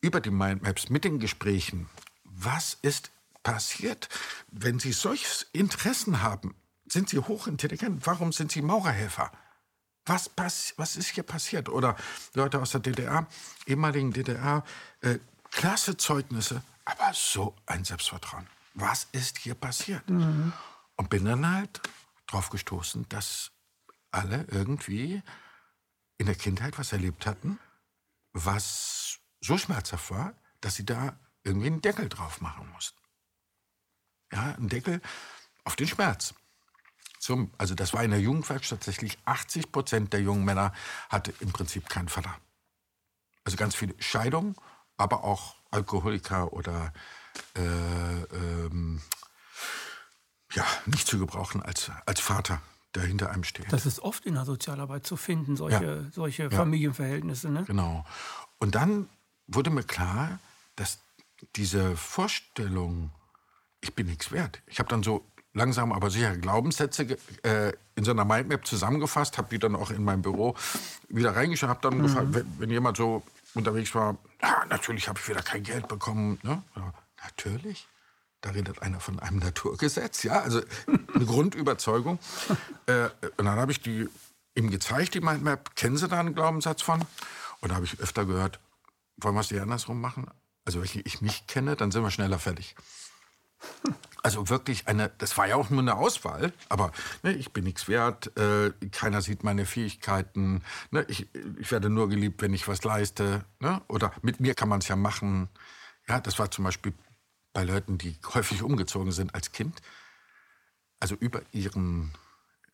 [0.00, 1.88] über die Mindmaps mit den Gesprächen,
[2.24, 3.10] was ist
[3.42, 4.08] passiert,
[4.50, 6.54] wenn Sie solche Interessen haben?
[6.86, 8.06] Sind Sie hochintelligent?
[8.06, 9.30] Warum sind Sie Maurerhelfer?
[10.06, 11.68] Was, pass was ist hier passiert?
[11.68, 11.96] Oder
[12.34, 13.26] Leute aus der DDR,
[13.66, 14.64] ehemaligen DDR,
[15.00, 15.18] äh,
[15.50, 18.46] klasse Zeugnisse, aber so ein Selbstvertrauen.
[18.74, 20.08] Was ist hier passiert?
[20.10, 20.52] Mhm.
[20.96, 21.80] Und bin dann halt
[22.26, 23.50] drauf gestoßen, dass
[24.10, 25.22] alle irgendwie
[26.18, 27.58] in der Kindheit was erlebt hatten,
[28.32, 32.98] was so schmerzhaft war, dass sie da irgendwie einen Deckel drauf machen mussten.
[34.32, 35.00] Ja, einen Deckel
[35.64, 36.34] auf den Schmerz
[37.24, 40.74] zum, also das war in der Jugendwerkstatt tatsächlich 80 Prozent der jungen Männer
[41.08, 42.36] hatte im Prinzip keinen Vater.
[43.44, 44.54] Also ganz viele Scheidungen,
[44.98, 46.92] aber auch Alkoholiker oder
[47.56, 49.00] äh, ähm,
[50.52, 52.60] ja, nicht zu gebrauchen als, als Vater,
[52.94, 53.72] der hinter einem steht.
[53.72, 56.10] Das ist oft in der Sozialarbeit zu finden, solche, ja.
[56.12, 57.48] solche Familienverhältnisse.
[57.48, 57.64] Ne?
[57.64, 58.04] Genau.
[58.58, 59.08] Und dann
[59.46, 60.40] wurde mir klar,
[60.76, 60.98] dass
[61.56, 63.12] diese Vorstellung,
[63.80, 64.60] ich bin nichts wert.
[64.66, 69.48] Ich habe dann so langsam aber sicher Glaubenssätze äh, in so einer Mindmap zusammengefasst, habe
[69.50, 70.54] die dann auch in mein Büro
[71.08, 72.02] wieder reingeschaut, habe dann mhm.
[72.02, 73.22] gefragt, wenn, wenn, jemand so
[73.54, 76.38] unterwegs war, ja, natürlich habe ich wieder kein Geld bekommen.
[76.42, 76.62] Ne?
[76.76, 77.88] Ja, natürlich.
[78.40, 80.60] Da redet einer von einem Naturgesetz, ja, also
[81.14, 82.18] eine Grundüberzeugung.
[82.86, 84.08] Äh, und dann habe ich die
[84.54, 85.74] ihm gezeigt, die Mindmap.
[85.76, 87.00] Kennen Sie da einen Glaubenssatz von?
[87.60, 88.60] Und da habe ich öfter gehört,
[89.16, 90.26] wollen wir es dir andersrum machen?
[90.64, 92.74] Also, wenn ich mich kenne, dann sind wir schneller fertig.
[94.24, 97.88] Also wirklich eine, das war ja auch nur eine Auswahl, aber ne, ich bin nichts
[97.88, 102.82] wert, äh, keiner sieht meine Fähigkeiten, ne, ich, ich werde nur geliebt, wenn ich was
[102.84, 105.50] leiste, ne, oder mit mir kann man es ja machen.
[106.08, 106.94] Ja, das war zum Beispiel
[107.52, 109.82] bei Leuten, die häufig umgezogen sind als Kind.
[111.00, 112.10] Also über ihren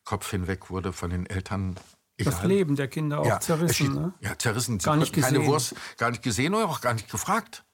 [0.05, 1.75] Kopf hinweg wurde von den Eltern
[2.17, 2.47] das Egal.
[2.47, 3.73] Leben der Kinder auch ja, zerrissen.
[3.73, 4.13] steht- Ne?
[4.21, 4.77] Ja, zerrissen.
[4.77, 5.51] Gar nicht konnten keine gesehen.
[5.51, 7.65] Wurst, gar nicht gesehen oder auch gar nicht gefragt.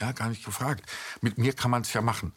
[0.00, 0.90] Ja, gar nicht gefragt.
[1.20, 2.32] Mit mir kann man es ja machen.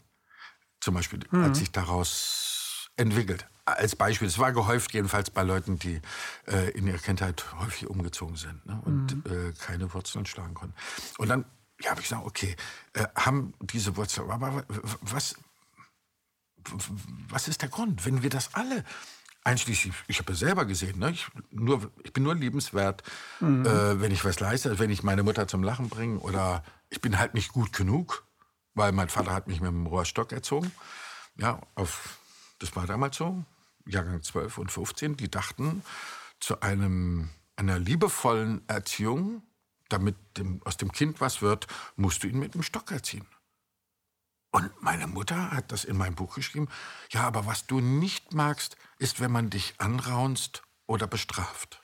[0.83, 1.43] Zum Beispiel, Mhm.
[1.45, 3.47] als sich daraus entwickelt.
[3.65, 6.01] Als Beispiel, es war gehäuft jedenfalls bei Leuten, die
[6.45, 9.31] äh, in ihrer Kindheit häufig umgezogen sind ne, und Mhm.
[9.31, 10.75] äh, keine Wurzeln schlagen konnten.
[11.17, 11.45] Und dann
[11.81, 12.55] ja, habe ich gesagt, okay,
[12.93, 14.65] äh, haben diese Wurzeln, aber
[15.01, 15.35] was,
[17.29, 18.83] was ist der Grund, wenn wir das alle,
[19.45, 23.03] einschließlich, ich habe ja selber gesehen, ne, ich, nur, ich bin nur liebenswert,
[23.41, 27.17] äh, wenn ich was leiste, wenn ich meine Mutter zum Lachen bringe oder ich bin
[27.19, 28.25] halt nicht gut genug,
[28.73, 30.71] weil mein Vater hat mich mit dem Rohrstock erzogen.
[31.37, 32.17] Ja, auf,
[32.59, 33.43] das war damals so,
[33.85, 35.83] Jahrgang 12 und 15, die dachten,
[36.39, 39.43] zu einem, einer liebevollen Erziehung,
[39.89, 43.27] damit dem, aus dem Kind was wird, musst du ihn mit dem Stock erziehen.
[44.51, 46.69] Und meine Mutter hat das in meinem Buch geschrieben.
[47.09, 51.81] Ja, aber was du nicht magst, ist, wenn man dich anraunst oder bestraft.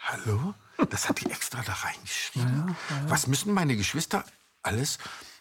[0.00, 0.54] Hallo?
[0.90, 2.76] Das hat die extra da reingeschrieben.
[3.08, 4.24] Was müssen meine Geschwister
[4.66, 4.98] alles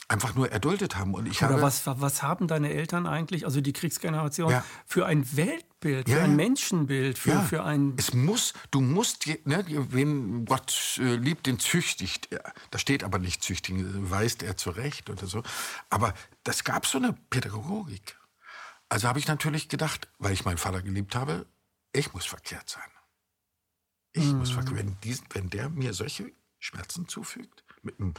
[0.07, 1.13] einfach nur erduldet haben?
[1.15, 4.63] Und ich Oder habe, was, was haben deine Eltern eigentlich, also die Kriegsgeneration, Ja.
[4.85, 6.35] für ein Weltbild, für Ja, ein.
[6.35, 7.95] Menschenbild, für, Ja, für ein.
[7.97, 12.53] es muss, du musst, ne, wen Gott äh, liebt, den züchtigt er.
[12.71, 15.41] Da steht aber nicht züchtigen, weist er zurecht oder so.
[15.89, 18.17] Aber das gab so eine Pädagogik.
[18.89, 21.47] Also habe ich natürlich gedacht, weil ich meinen Vater geliebt habe,
[21.93, 22.83] ich muss verkehrt sein.
[24.13, 28.13] Ich muss verkehrt, wenn, diesen, wenn der mir solche Schmerzen zufügt, mit, einem-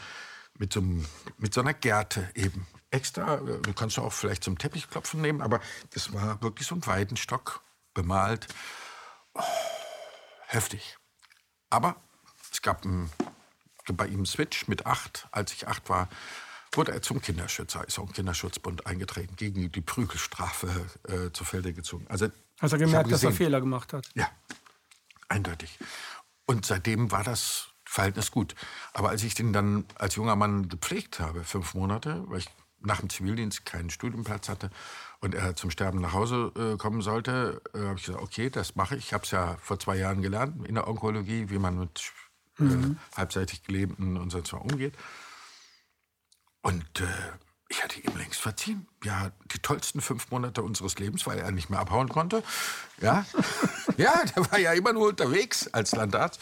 [0.58, 1.06] mit, so, einem,
[1.38, 2.66] mit so einer Gerte eben.
[2.90, 5.60] Extra, du kannst du auch vielleicht zum Teppichklopfen nehmen, aber
[5.92, 7.62] das war wirklich so ein Weidenstock,
[7.94, 8.46] bemalt
[10.46, 10.96] heftig.
[11.68, 11.96] Aber
[12.52, 13.10] es gab ein,
[13.92, 15.28] bei ihm einen Switch mit acht.
[15.32, 16.08] Als ich acht war,
[16.72, 21.72] wurde er zum Kinderschützer, ist auch im Kinderschutzbund eingetreten, gegen die Prügelstrafe äh, zu Felde
[21.72, 22.06] gezogen.
[22.08, 24.08] Also, er habe gemerkt, dass er Fehler gemacht hat?
[24.14, 24.30] Ja,
[25.28, 25.78] eindeutig.
[26.46, 28.54] Und seitdem war das Verhältnis gut.
[28.92, 32.48] Aber als ich den dann als junger Mann gepflegt habe, fünf Monate, weil ich
[32.80, 34.70] nach dem Zivildienst keinen Studienplatz hatte
[35.20, 38.76] und er zum Sterben nach Hause äh, kommen sollte, äh, habe ich gesagt, okay, das
[38.76, 39.06] mache ich.
[39.06, 42.12] Ich habe es ja vor zwei Jahren gelernt in der Onkologie, wie man mit
[42.58, 42.64] äh,
[43.16, 44.94] halbseitig Gelähmten und was umgeht.
[46.62, 47.06] Und äh,
[47.68, 48.86] ich hatte ihm längst verziehen.
[49.02, 52.42] Ja, die tollsten fünf Monate unseres Lebens, weil er nicht mehr abhauen konnte.
[53.00, 53.24] Ja,
[53.96, 56.40] ja der war ja immer nur unterwegs als Landarzt.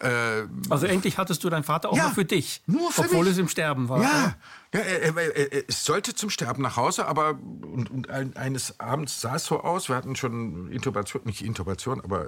[0.00, 3.24] Äh, Also endlich hattest du deinen Vater auch Ja, noch für dich, nur für obwohl
[3.24, 3.32] mich.
[3.34, 4.02] es im Sterben war.
[4.02, 4.34] ja,
[4.74, 8.80] ja er, er, er, es sollte zum Sterben nach Hause, aber und, und ein, eines
[8.80, 9.88] Abends sah es so aus.
[9.90, 12.26] Wir hatten schon Intubation, nicht Intubation, aber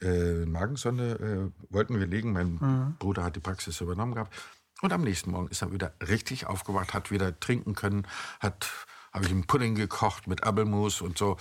[0.00, 2.32] äh, äh, Magensonde äh, wollten wir legen.
[2.32, 4.34] Mein Bruder hat die Praxis übernommen gehabt.
[4.80, 8.06] Und am nächsten Morgen ist er wieder richtig aufgewacht, hat wieder trinken können,
[8.40, 8.68] hat,
[9.12, 11.36] habe ich ihm Pudding gekocht mit Apfelmus und so.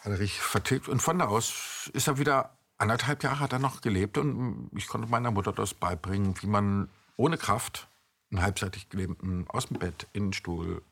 [0.00, 0.88] Hat er richtig vertilgt.
[0.88, 4.88] Und von da aus ist er wieder anderthalb Jahre hat er noch gelebt und ich
[4.88, 7.88] konnte meiner Mutter das beibringen, wie man ohne Kraft
[8.30, 10.82] einen halbseitig gelähmten aus dem Bett in den Stuhl,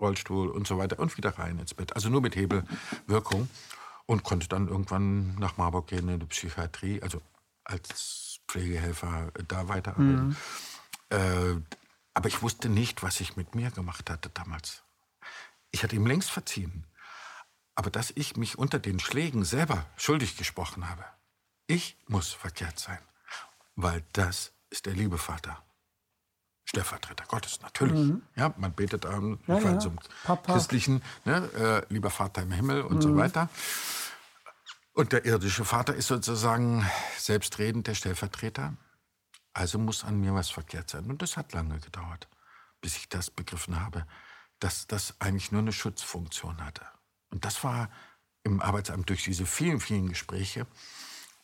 [0.00, 1.94] Rollstuhl und so weiter und wieder rein ins Bett.
[1.94, 3.48] Also nur mit Hebelwirkung
[4.06, 7.20] und konnte dann irgendwann nach Marburg gehen in die Psychiatrie, also
[7.64, 10.36] als Pflegehelfer da weiterarbeiten.
[11.12, 11.60] Äh,
[12.14, 14.82] aber ich wusste nicht, was ich mit mir gemacht hatte damals.
[15.70, 16.84] Ich hatte ihm längst verziehen.
[17.74, 21.04] Aber dass ich mich unter den Schlägen selber schuldig gesprochen habe,
[21.66, 22.98] ich muss verkehrt sein.
[23.76, 25.62] Weil das ist der liebe Vater.
[26.64, 28.14] Stellvertreter Gottes, natürlich.
[28.36, 30.52] Ja, man betet an, Ja, ja, zum Papa.
[30.52, 33.48] christlichen, ne, äh, lieber Vater im Himmel und so weiter.
[34.94, 36.86] Und der irdische Vater ist sozusagen
[37.18, 38.74] selbstredend der Stellvertreter.
[39.54, 41.06] Also muss an mir was verkehrt sein.
[41.10, 42.28] Und das hat lange gedauert,
[42.80, 44.06] bis ich das begriffen habe,
[44.58, 46.86] dass das eigentlich nur eine Schutzfunktion hatte.
[47.30, 47.90] Und das war
[48.44, 50.66] im Arbeitsamt durch diese vielen, vielen Gespräche,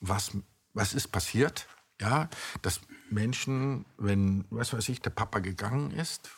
[0.00, 0.32] was,
[0.74, 1.68] was ist passiert?
[2.00, 2.28] Ja,
[2.62, 6.30] dass Menschen, wenn, was weiß ich, der Papa gegangen ist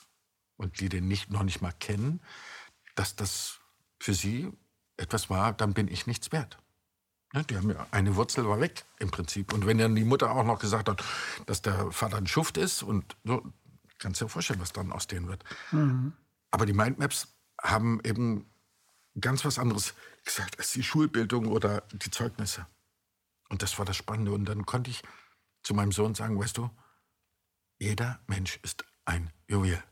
[0.56, 2.20] und die den nicht, noch nicht mal kennen,
[2.94, 3.60] dass das
[3.98, 4.50] für sie
[4.96, 6.58] etwas war, dann bin ich nichts wert.
[7.32, 9.52] Ne, die haben ja, eine Wurzel war weg im Prinzip.
[9.52, 11.04] Und wenn dann die Mutter auch noch gesagt hat,
[11.46, 13.52] dass der Vater ein Schuft ist und so,
[13.98, 15.44] kannst du dir vorstellen, was dann aus denen wird.
[16.50, 17.28] Aber die Mindmaps
[17.62, 18.50] haben eben
[19.20, 22.66] ganz was anderes gesagt als die Schulbildung oder die Zeugnisse.
[23.48, 24.32] Und das war das Spannende.
[24.32, 25.02] Und dann konnte ich
[25.62, 26.70] zu meinem Sohn sagen, weißt du,
[27.78, 29.82] jeder Mensch ist ein Juwel.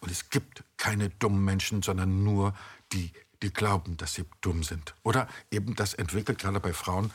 [0.00, 2.54] Und es gibt keine dummen Menschen, sondern nur
[2.92, 4.94] die, die glauben, dass sie dumm sind.
[5.02, 7.10] Oder eben das entwickelt gerade bei Frauen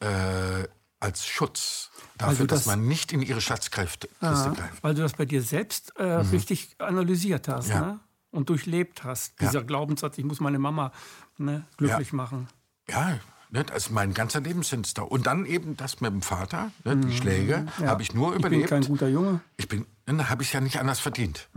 [0.00, 0.66] äh,
[1.00, 4.82] als Schutz dafür, Also dass das- man nicht in ihre Schatzkräfte greift.
[4.82, 7.72] weil du das bei dir selbst äh, richtig analysiert hast Mhm.
[7.74, 7.80] Ja.
[7.80, 8.00] ne?
[8.32, 9.40] und durchlebt hast.
[9.40, 9.48] Ja.
[9.48, 10.92] Dieser Glaubenssatz, ich muss meine Mama
[11.38, 12.16] ne, glücklich Ja.
[12.16, 12.48] machen.
[12.88, 13.18] Ja,
[13.52, 13.64] Ne?
[13.64, 15.02] Das ist mein ganzer Lebenssinn da.
[15.02, 16.96] Und dann eben das mit dem Vater, ne?
[16.98, 18.62] die Schläge, habe ich nur Ich überlebt.
[18.62, 19.40] bin kein guter Junge.
[19.56, 21.48] Ich bin, ne, habe ich ja nicht anders verdient.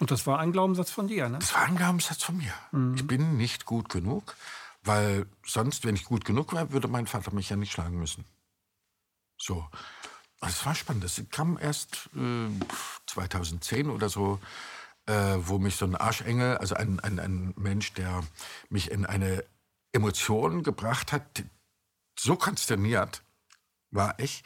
[0.00, 1.38] Und das war ein Glaubenssatz von dir, ne?
[1.38, 2.52] Das war ein Glaubenssatz von mir.
[2.94, 4.36] Ich bin nicht gut genug,
[4.82, 8.24] weil sonst, wenn ich gut genug wäre, würde mein Vater mich ja nicht schlagen müssen.
[9.38, 9.66] So.
[10.42, 11.02] Es war spannend.
[11.02, 12.48] Das kam erst äh,
[13.06, 14.38] 2010 oder so,
[15.06, 18.22] äh, wo mich so ein Arschengel, also ein, ein, ein Mensch, der
[18.68, 19.44] mich in eine
[19.92, 21.42] Emotion gebracht hat,
[22.18, 23.22] so konsterniert
[23.90, 24.44] war ich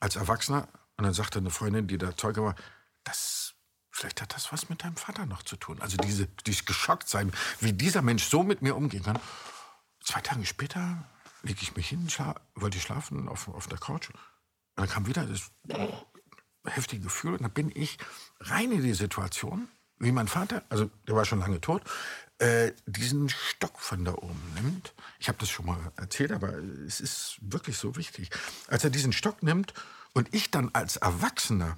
[0.00, 0.68] als Erwachsener.
[0.96, 2.54] Und dann sagte eine Freundin, die da Zeuge war,
[3.04, 3.51] das,
[3.92, 5.80] vielleicht hat das was mit deinem Vater noch zu tun.
[5.80, 9.18] Also diese, dieses geschockt sein, wie dieser Mensch so mit mir umgehen kann.
[10.02, 11.04] Zwei Tage später
[11.42, 14.08] lege ich mich hin, schla wollte ich schlafen auf, auf der Couch.
[14.10, 14.18] Und
[14.76, 15.50] dann kam wieder das
[16.66, 17.34] heftige Gefühl.
[17.34, 17.98] Und dann bin ich
[18.40, 21.82] rein in die Situation, wie mein Vater, also der war schon lange tot,
[22.38, 24.94] äh, diesen Stock von da oben nimmt.
[25.20, 28.30] Ich habe das schon mal erzählt, aber es ist wirklich so wichtig.
[28.66, 29.74] Als er diesen Stock nimmt
[30.12, 31.76] und ich dann als Erwachsener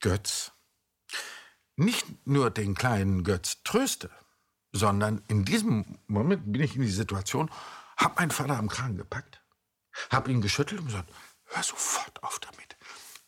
[0.00, 0.52] Götz
[1.78, 4.10] nicht nur den kleinen Götz tröste,
[4.72, 7.50] sondern in diesem Moment bin ich in die Situation,
[7.96, 9.40] habe meinen Vater am Kragen gepackt,
[10.10, 11.10] habe ihn geschüttelt und gesagt,
[11.44, 12.76] hör sofort auf damit.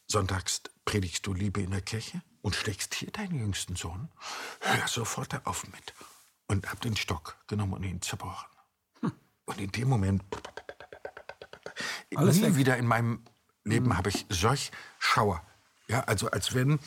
[0.07, 4.11] Sonntags predigst du Liebe in der Kirche und schlägst hier deinen jüngsten Sohn.
[4.61, 5.95] Hör sofort auf mit.
[6.49, 8.49] Und hab den Stock genommen und ihn zerbrochen.
[9.45, 10.25] Und in dem Moment,
[12.17, 12.57] Alles nie weg.
[12.57, 13.25] wieder in meinem
[13.65, 15.45] Leben habe ich solch Schauer.
[15.87, 16.81] Ja, also als wenn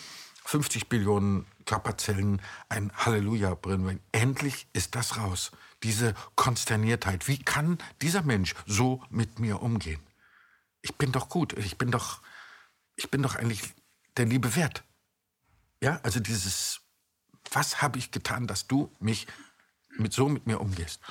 [0.46, 4.00] 50 Billionen Körperzellen ein Halleluja bringen.
[4.12, 5.52] Endlich ist das raus.
[5.84, 7.28] Diese Konsterniertheit.
[7.28, 10.02] Wie kann dieser Mensch so mit mir umgehen?
[10.82, 11.54] Ich bin doch gut.
[11.54, 12.22] Ich bin doch,
[12.96, 13.74] ich bin doch eigentlich
[14.18, 14.84] der Liebe wert.
[15.82, 16.82] Ja, also dieses,
[17.52, 19.28] was habe ich getan, dass du mich
[19.98, 21.02] mit so mit mir umgehst?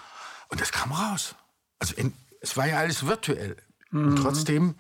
[0.49, 1.35] Und das kam raus.
[1.79, 3.57] Also in, es war ja alles virtuell.
[3.91, 4.75] Und trotzdem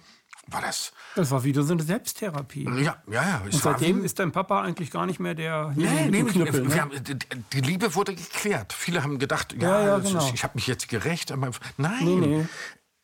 [0.52, 2.64] war das, Das war wieder so eine Selbsttherapie.
[2.64, 3.40] ja, ja, ja.
[3.44, 6.80] Und seitdem ist dein Papa eigentlich gar nicht mehr der Nee, nee, Knüppel, ne?
[6.80, 6.90] haben,
[7.52, 8.72] die, Liebe wurde geklärt.
[8.72, 10.30] Viele haben gedacht, ja, Ja, ja, ist- genau.
[10.34, 11.34] ich habe mich jetzt gerecht.
[11.36, 12.46] meinem- Nein, Nee, nee.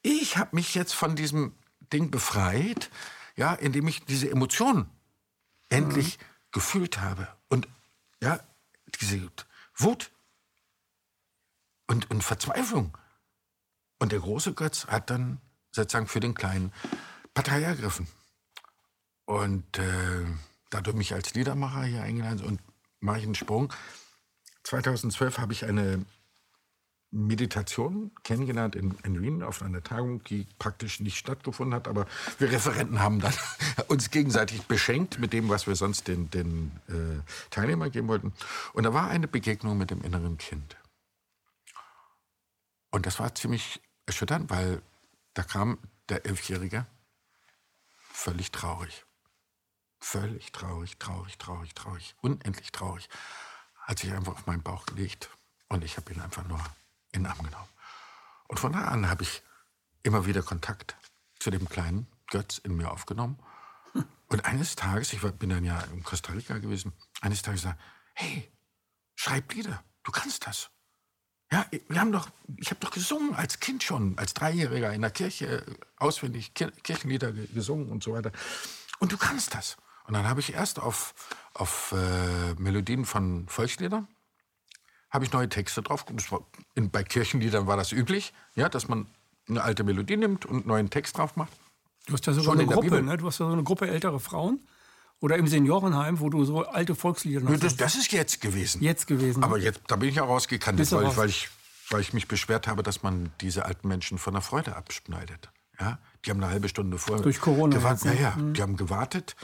[0.03, 1.53] ich habe mich jetzt von diesem
[1.93, 2.91] Ding befreit,
[3.37, 4.89] ja, indem ich diese Emotionen
[5.71, 6.19] endlich
[6.53, 7.29] gefühlt habe.
[7.49, 7.69] Und
[8.23, 8.41] ja,
[9.01, 9.29] diese
[9.77, 10.11] Wut
[11.87, 12.97] und, und Verzweiflung.
[13.99, 15.41] Und der große Götz hat dann
[15.73, 16.73] sozusagen für den Kleinen
[17.39, 18.09] Partei ergriffen.
[19.25, 20.25] Und äh,
[20.71, 22.61] da du mich als Liedermacher hier eingeladen und
[22.99, 23.73] mache ich einen Sprung.
[24.65, 26.05] 2012 habe ich eine
[27.13, 32.09] Meditation kennengelernt in, in Wien auf einer Tagung, die praktisch nicht stattgefunden hat, aber
[32.41, 33.35] wir Referenten haben dann
[33.87, 38.33] uns gegenseitig beschenkt mit dem, was wir sonst den, den äh, Teilnehmern geben wollten.
[38.73, 40.77] Und da war eine Begegnung mit dem inneren Kind.
[42.91, 44.83] Und das war ziemlich erschütternd, weil
[45.35, 46.85] da kam der Elfjährige
[48.19, 49.05] völlig traurig.
[50.01, 53.09] Völlig traurig, traurig, traurig, traurig, unendlich traurig.
[53.83, 55.31] Hat sich einfach auf meinen Bauch gelegt
[55.69, 56.59] und ich habe ihn einfach nur
[57.13, 57.69] in den Arm genommen.
[58.49, 59.43] Und von da an habe ich
[60.03, 60.97] immer wieder Kontakt
[61.39, 63.39] zu dem kleinen Götz in mir aufgenommen.
[64.29, 67.83] Und eines Tages, ich war, bin dann ja in Costa Rica gewesen, eines Tages sagte
[68.15, 68.53] hey,
[69.15, 70.71] schreib Lieder, du kannst das.
[71.51, 75.11] Ja, wir haben doch, ich habe doch gesungen als Kind schon, als Dreijähriger in der
[75.11, 78.33] Kirche äh, auswendig Kir Kirchenlieder ge- gesungen und so weiter.
[78.99, 79.77] Und du kannst das.
[80.07, 81.15] Und dann habe ich erst auf,
[81.55, 84.09] auf äh, Melodien von Volksliedern
[85.11, 86.05] habe ich neue Texte drauf.
[86.31, 86.41] War,
[86.75, 89.07] in, bei Kirchenliedern war das üblich, ja, dass man
[89.49, 91.53] eine alte Melodie nimmt und einen neuen Text drauf macht.
[92.07, 93.17] Du hast ja sogar Schon eine Gruppe, ne?
[93.17, 94.61] Du hast ja so eine Gruppe ältere Frauen.
[95.21, 97.81] Oder im Seniorenheim, wo du so alte Volkslieder noch Das, singst.
[97.81, 98.83] das ist jetzt gewesen.
[98.83, 99.43] Jetzt gewesen.
[99.43, 101.17] Aber jetzt, da bin ich Bist du weil, raus?
[101.17, 101.49] weil, ich,
[101.91, 105.51] weil ich mich beschwert habe, dass man diese alten Menschen von der Freude abschneidet.
[105.81, 105.99] Ja?
[106.25, 108.05] Die haben eine halbe Stunde vorher Durch Corona gewartet.
[108.05, 108.15] ne?
[108.15, 109.35] Ja, ja, die haben gewartet,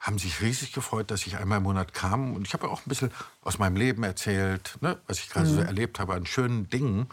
[0.00, 2.34] haben sich riesig gefreut, dass ich einmal im Monat kam.
[2.34, 5.00] Und ich habe auch ein bisschen aus meinem Leben erzählt, ne?
[5.06, 5.66] was ich gerade so Mhm.
[5.66, 7.06] erlebt habe an schönen Dingen.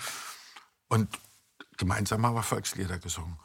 [0.90, 1.08] Und
[1.78, 3.38] gemeinsam haben wir Volkslieder gesungen.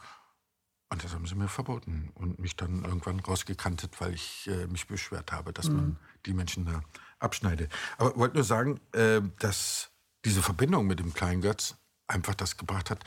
[0.89, 4.87] Und das haben sie mir verboten und mich dann irgendwann rausgekantet, weil ich äh, mich
[4.87, 6.81] beschwert habe, dass man die Menschen da
[7.19, 7.71] abschneidet.
[7.97, 9.89] Aber wollte nur sagen, äh, dass
[10.25, 11.75] diese Verbindung mit dem kleinen Götz
[12.07, 13.03] einfach das gebracht hat,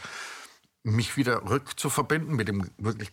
[0.83, 3.11] mich wieder rückzuverbinden mit dem wirklich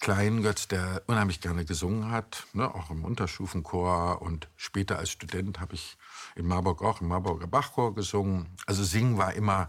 [0.00, 5.60] kleinen Götz, der unheimlich gerne gesungen hat, ne, auch im Unterstufenchor und später als Student
[5.60, 5.96] habe ich
[6.36, 8.46] in Marburg auch im Marburger Bachchor gesungen.
[8.66, 9.68] Also singen war immer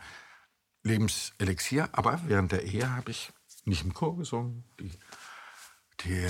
[0.83, 3.31] Lebenselixier, aber während der Ehe habe ich
[3.69, 4.65] nicht im Chor gesungen.
[4.79, 4.91] Die,
[6.01, 6.27] die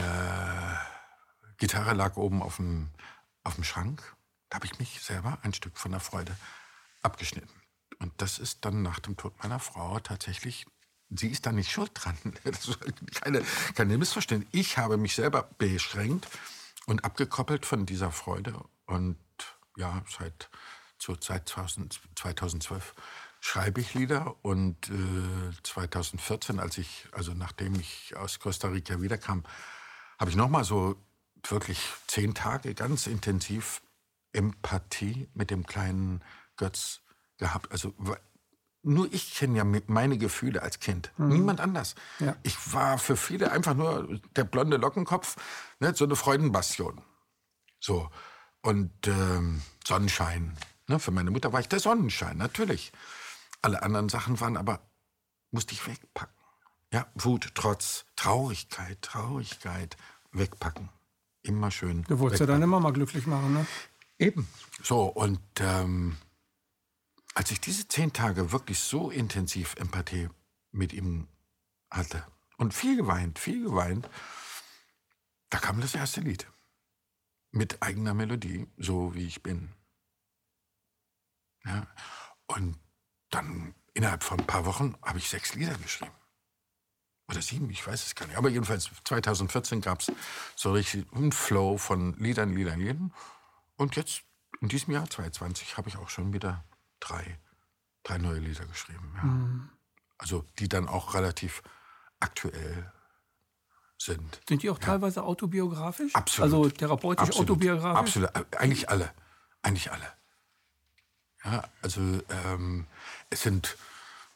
[1.58, 2.92] Gitarre lag oben auf dem,
[3.44, 4.16] auf dem Schrank.
[4.50, 6.36] Da habe ich mich selber ein Stück von der Freude
[7.02, 7.50] abgeschnitten.
[8.00, 10.66] Und das ist dann nach dem Tod meiner Frau tatsächlich,
[11.10, 12.18] sie ist da nicht schuld dran.
[12.44, 12.80] Das
[13.22, 13.44] keine,
[13.76, 14.50] keine Missverständnis.
[14.54, 16.28] Ich habe mich selber beschränkt
[16.86, 18.64] und abgekoppelt von dieser Freude.
[18.86, 19.18] Und
[19.78, 20.50] ja, seit,
[21.00, 22.96] seit 2012
[23.40, 24.36] schreibe ich Lieder.
[24.44, 29.44] Und äh, 2014, als ich, also nachdem ich aus Costa Rica wiederkam,
[30.20, 30.96] habe ich nochmal so
[31.48, 33.82] wirklich zehn Tage ganz intensiv
[34.34, 36.24] Empathie mit dem kleinen
[36.58, 37.02] Götz
[37.38, 37.72] gehabt.
[37.72, 37.94] Also
[38.82, 41.12] nur ich kenne ja meine Gefühle als Kind.
[41.18, 41.30] Mhm.
[41.30, 41.96] Niemand anders.
[42.20, 42.36] Ja.
[42.44, 45.36] Ich war für viele einfach nur der blonde Lockenkopf,
[45.80, 47.02] ne, so eine Freudenbastion.
[47.80, 48.10] So.
[48.62, 50.58] Und ähm, Sonnenschein.
[50.88, 52.92] Ne, für meine Mutter war ich der Sonnenschein, natürlich.
[53.62, 54.90] Alle anderen Sachen waren aber,
[55.52, 56.36] musste ich wegpacken.
[56.94, 59.98] Ja, Wut, Trotz, Traurigkeit, Traurigkeit,
[60.32, 60.90] wegpacken.
[61.42, 62.04] Immer schön.
[62.04, 62.48] Du wolltest wegpacken.
[62.48, 63.68] ja deine Mama glücklich machen, ne?
[64.18, 64.48] Eben.
[64.84, 66.18] So, und ähm,
[67.34, 70.30] als ich diese zehn Tage wirklich so intensiv Empathie
[70.72, 71.28] mit ihm
[71.90, 72.26] hatte
[72.58, 74.10] und viel geweint, viel geweint,
[75.50, 76.48] da kam das erste Lied.
[77.52, 79.74] Mit eigener Melodie, so wie ich bin.
[81.66, 81.88] Ja,
[82.48, 82.78] und
[83.30, 86.12] dann innerhalb von ein paar Wochen habe ich sechs Lieder geschrieben.
[87.30, 88.38] Oder sieben, ich weiß es gar nicht.
[88.38, 90.12] Aber jedenfalls 2014 gab es
[90.56, 93.14] so richtig einen Flow von Liedern, Liedern, Liedern.
[93.78, 94.24] Und jetzt,
[94.62, 96.64] in diesem Jahr 2020, habe ich auch schon wieder
[97.00, 97.40] drei,
[98.04, 99.14] drei neue Lieder geschrieben.
[99.18, 99.24] Ja.
[99.24, 99.70] Mhm.
[100.18, 101.62] Also die dann auch relativ
[102.20, 102.92] aktuell
[103.98, 104.42] sind.
[104.48, 104.86] Sind die auch ja.
[104.86, 106.16] teilweise autobiografisch?
[106.16, 106.54] Absolut.
[106.54, 107.52] Also therapeutisch Absolut.
[107.52, 108.00] autobiografisch?
[108.00, 108.36] Absolut.
[108.36, 109.14] Äh, eigentlich alle.
[109.62, 110.19] Eigentlich alle.
[111.44, 112.86] Ja, also ähm,
[113.30, 113.78] es sind,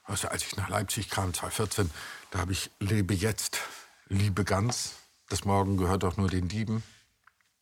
[0.04, 1.92] also als ich nach Leipzig kam, 2014,
[2.32, 3.60] da habe ich Lebe jetzt,
[4.08, 4.94] liebe ganz.
[5.30, 6.84] Das Morgen gehört doch nur den Dieben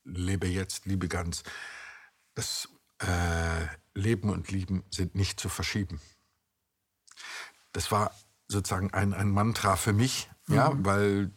[0.04, 1.43] lebe jetzt, liebe ganz.
[2.36, 6.01] Das äh, Leben und Lieben sind nicht zu verschieben.
[7.73, 8.12] Das war
[8.47, 10.56] sozusagen ein, ein Mantra für mich, mhm.
[10.56, 11.32] ja, weil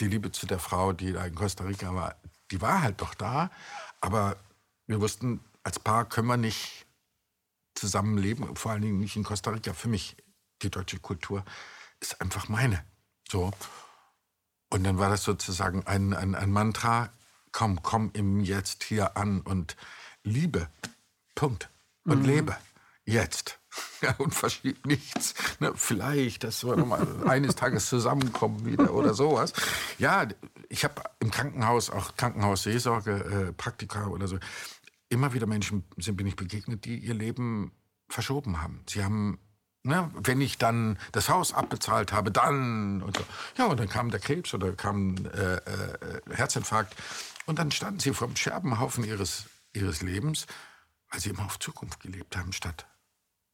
[0.00, 2.16] die Liebe zu der Frau, die da in Costa Rica war,
[2.50, 3.50] die war halt doch da.
[4.00, 4.36] Aber
[4.86, 6.85] wir wussten, als Paar können wir nicht
[7.76, 9.72] zusammenleben, vor allen Dingen nicht in Costa Rica.
[9.72, 10.16] Für mich,
[10.62, 11.44] die deutsche Kultur
[12.00, 12.84] ist einfach meine.
[13.28, 13.52] So.
[14.70, 17.10] Und dann war das sozusagen ein, ein, ein Mantra,
[17.52, 19.76] komm, komm im Jetzt hier an und
[20.24, 20.68] liebe.
[21.34, 21.70] Punkt.
[22.04, 22.26] Und mhm.
[22.26, 22.56] lebe.
[23.04, 23.58] Jetzt.
[24.02, 25.34] Ja, und verschiebt nichts.
[25.58, 29.54] Ne, vielleicht, dass wir noch mal eines Tages zusammenkommen wieder oder sowas.
[29.98, 30.26] Ja,
[30.68, 34.38] ich habe im Krankenhaus, auch Krankenhausseelsorge, äh, Praktika oder so,
[35.08, 37.72] immer wieder Menschen sind bin ich begegnet, die ihr Leben
[38.08, 38.82] verschoben haben.
[38.88, 39.38] Sie haben
[39.86, 43.22] Ne, wenn ich dann das Haus abbezahlt habe, dann und so.
[43.56, 45.60] Ja, und dann kam der Krebs oder kam äh, äh,
[46.28, 46.96] Herzinfarkt.
[47.46, 50.48] Und dann standen sie vor dem Scherbenhaufen ihres, ihres Lebens,
[51.08, 52.84] weil sie immer auf Zukunft gelebt haben, statt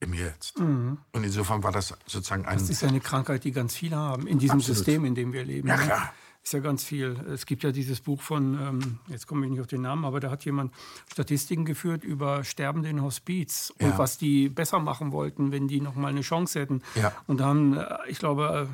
[0.00, 0.58] im Jetzt.
[0.58, 0.96] Mhm.
[1.12, 2.58] Und insofern war das sozusagen ein.
[2.58, 4.78] Das ist eine Krankheit, die ganz viele haben, in diesem Absolut.
[4.78, 5.68] System, in dem wir leben.
[5.68, 5.82] Ja, ne?
[5.84, 6.14] klar.
[6.42, 7.16] Ist ja ganz viel.
[7.32, 10.18] Es gibt ja dieses Buch von, ähm, jetzt komme ich nicht auf den Namen, aber
[10.18, 10.72] da hat jemand
[11.10, 13.98] Statistiken geführt über Sterbende in Hospiz und ja.
[13.98, 16.82] was die besser machen wollten, wenn die noch mal eine Chance hätten.
[16.96, 17.12] Ja.
[17.28, 18.68] Und da haben, äh, ich glaube,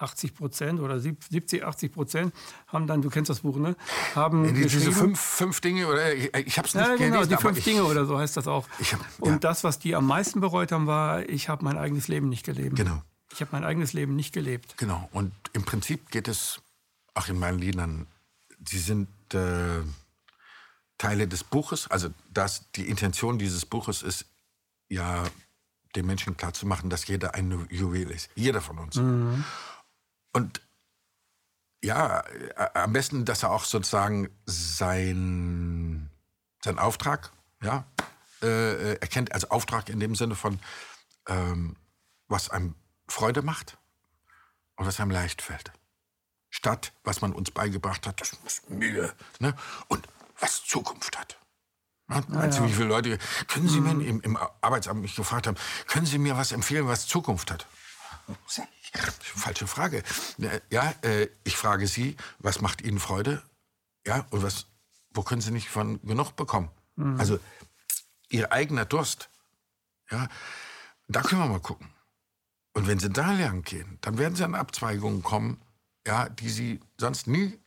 [0.00, 2.34] 80 Prozent oder 70, 80 Prozent
[2.66, 3.76] haben dann, du kennst das Buch, ne?
[4.14, 7.28] Haben die, diese fünf, fünf Dinge oder ich, ich habe es nicht ja, genau, gelesen,
[7.28, 8.66] die fünf ich, Dinge oder so heißt das auch.
[9.18, 9.38] Und ja.
[9.38, 12.76] das, was die am meisten bereut haben, war, ich habe mein eigenes Leben nicht gelebt.
[12.76, 13.02] Genau.
[13.32, 14.76] Ich habe mein eigenes Leben nicht gelebt.
[14.78, 15.08] Genau.
[15.12, 16.60] Und im Prinzip geht es
[17.20, 18.06] auch in meinen Liedern,
[18.66, 19.82] sie sind äh,
[20.96, 24.26] Teile des Buches, also das, die Intention dieses Buches ist
[24.88, 25.24] ja
[25.94, 28.30] den Menschen klarzumachen, dass jeder ein Juwel ist.
[28.34, 28.96] Jeder von uns.
[28.96, 29.44] Mhm.
[30.32, 30.60] Und
[31.82, 36.10] ja, äh, am besten, dass er auch sozusagen sein,
[36.62, 37.84] sein Auftrag ja,
[38.42, 40.58] äh, erkennt, als Auftrag in dem Sinne von,
[41.26, 41.76] ähm,
[42.28, 42.74] was einem
[43.08, 43.76] Freude macht
[44.76, 45.72] und was einem leicht fällt.
[46.60, 49.56] Statt, was man uns beigebracht hat, das muss Mühe, ne?
[49.88, 50.06] und
[50.40, 51.38] was Zukunft hat.
[52.10, 53.18] Ja, meinst ja, du, wie viele Leute,
[53.48, 54.00] können Sie mir mhm.
[54.02, 55.56] im, im Arbeitsamt mich gefragt haben,
[55.86, 57.66] können Sie mir was empfehlen, was Zukunft hat?
[59.22, 60.02] Falsche Frage.
[60.68, 63.42] Ja, äh, ich frage Sie, was macht Ihnen Freude?
[64.06, 64.66] Ja, und was,
[65.14, 66.68] wo können Sie nicht von genug bekommen?
[66.96, 67.18] Mhm.
[67.18, 67.40] Also
[68.28, 69.30] Ihr eigener Durst.
[70.10, 70.28] Ja,
[71.08, 71.88] da können wir mal gucken.
[72.74, 75.58] Und wenn Sie da lernen gehen, dann werden Sie an Abzweigungen kommen,
[76.06, 77.58] ja, die Sie sonst nie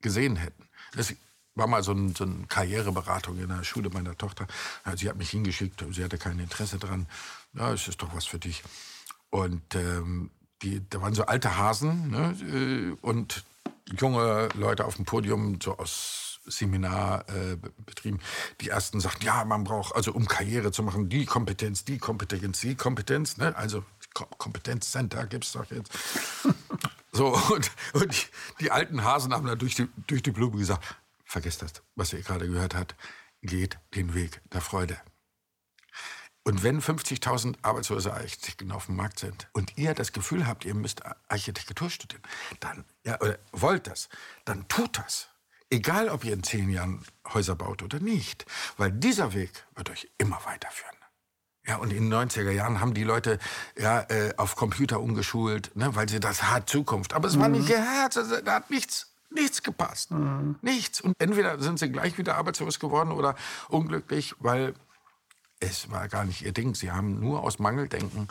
[0.00, 0.68] gesehen hätten.
[0.94, 1.14] Das
[1.54, 4.46] war mal so, ein, so eine Karriereberatung in der Schule meiner Tochter.
[4.96, 7.06] Sie hat mich hingeschickt, sie hatte kein Interesse dran.
[7.54, 8.62] Ja, es ist doch was für dich.
[9.30, 10.30] Und ähm,
[10.62, 13.44] die, da waren so alte Hasen ne, äh, und
[13.98, 17.56] junge Leute auf dem Podium, so aus Seminar äh.
[18.60, 22.60] Die ersten sagten, ja, man braucht, also um Karriere zu machen, die Kompetenz, die Kompetenz,
[22.60, 23.54] die Kompetenz, ne?
[23.56, 23.84] also
[24.14, 25.92] Kompetenzcenter gibt es doch jetzt.
[27.12, 30.84] So, und, und die, die, alten Hasen haben da durch die, durch die Blume gesagt,
[31.24, 32.94] vergesst das, was ihr gerade gehört habt,
[33.42, 34.98] geht den Weg der Freude.
[36.42, 40.74] Und wenn 50.000 arbeitslose Architekten auf dem Markt sind und ihr das Gefühl habt, ihr
[40.74, 42.22] müsst Architektur studieren,
[42.60, 44.08] dann ja, oder wollt das,
[44.46, 45.28] dann tut das.
[45.68, 48.46] Egal, ob ihr in zehn Jahren Häuser baut oder nicht,
[48.76, 50.96] weil dieser Weg wird euch immer weiterführen.
[51.70, 53.38] Ja, und in den 90er Jahren haben die Leute
[53.78, 57.14] ja, äh, auf Computer umgeschult, ne, weil sie das hat Zukunft.
[57.14, 57.40] Aber es mhm.
[57.42, 60.10] war nicht ihr Herz, also, da hat nichts, nichts gepasst.
[60.10, 60.56] Mhm.
[60.62, 61.00] Nichts.
[61.00, 63.36] Und entweder sind sie gleich wieder arbeitslos geworden oder
[63.68, 64.74] unglücklich, weil
[65.60, 66.74] es war gar nicht ihr Ding.
[66.74, 68.26] Sie haben nur aus Mangeldenken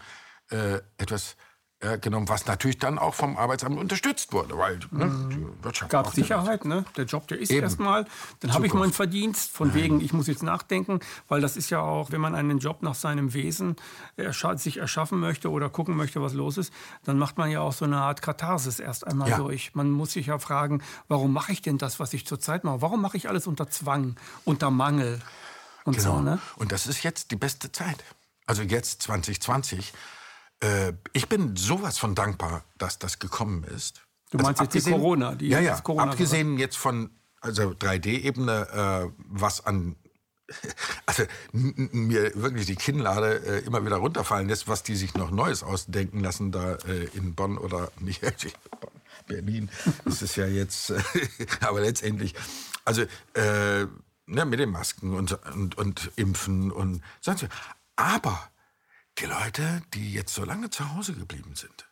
[0.51, 1.37] äh, etwas
[1.81, 5.29] äh, genommen, was natürlich dann auch vom Arbeitsamt unterstützt wurde, weil ne, mhm.
[5.29, 6.83] die Wirtschaft gab Sicherheit, ne?
[6.97, 8.05] Der Job, der ist erstmal.
[8.41, 10.99] Dann habe ich meinen Verdienst, von wegen, ich muss jetzt nachdenken,
[11.29, 13.77] weil das ist ja auch, wenn man einen Job nach seinem Wesen
[14.17, 16.73] erscha sich erschaffen möchte oder gucken möchte, was los ist,
[17.05, 19.37] dann macht man ja auch so eine Art Katharsis erst einmal ja.
[19.37, 19.73] durch.
[19.73, 22.81] Man muss sich ja fragen, warum mache ich denn das, was ich zurzeit mache?
[22.81, 25.21] Warum mache ich alles unter Zwang, unter Mangel?
[25.85, 26.17] Und genau.
[26.17, 26.39] so, ne?
[26.57, 28.03] Und das ist jetzt die beste Zeit.
[28.47, 29.93] Also jetzt 2020
[30.61, 34.01] äh, ich bin sowas von dankbar, dass das gekommen ist.
[34.31, 35.35] Du meinst also jetzt die Corona?
[35.35, 35.79] Die ja, ja.
[35.81, 37.09] Corona abgesehen jetzt von
[37.41, 38.67] also 3D-Ebene,
[39.07, 39.95] äh, was an
[41.05, 45.63] also mir wirklich die Kinnlade äh, immer wieder runterfallen lässt, was die sich noch Neues
[45.63, 48.21] ausdenken lassen da äh, in Bonn oder nicht
[49.27, 49.69] Berlin.
[50.05, 51.01] Das ist ja jetzt, äh,
[51.61, 52.33] aber letztendlich,
[52.83, 53.03] also
[53.33, 53.85] äh,
[54.25, 57.47] ne, mit den Masken und, und, und Impfen und sonst.
[57.95, 58.49] Aber
[59.19, 61.87] die Leute, die jetzt so lange zu Hause geblieben sind,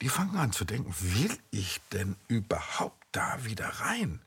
[0.00, 4.20] die fangen an zu denken, will ich denn überhaupt da wieder rein?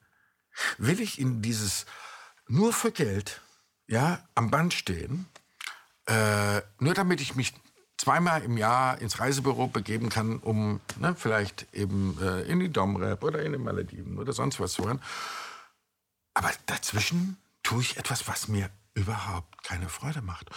[0.77, 1.85] Will ich in dieses
[2.47, 3.41] nur für Geld,
[3.87, 5.27] ja, am Band stehen,
[6.07, 7.53] äh, nur damit ich mich
[7.97, 13.23] zweimal im Jahr ins Reisebüro begeben kann, um ne, vielleicht eben äh, in die Domrep
[13.23, 15.01] oder in den Malediven oder sonst was zu hören.
[16.33, 20.49] Aber dazwischen tue ich etwas, was mir überhaupt keine Freude macht.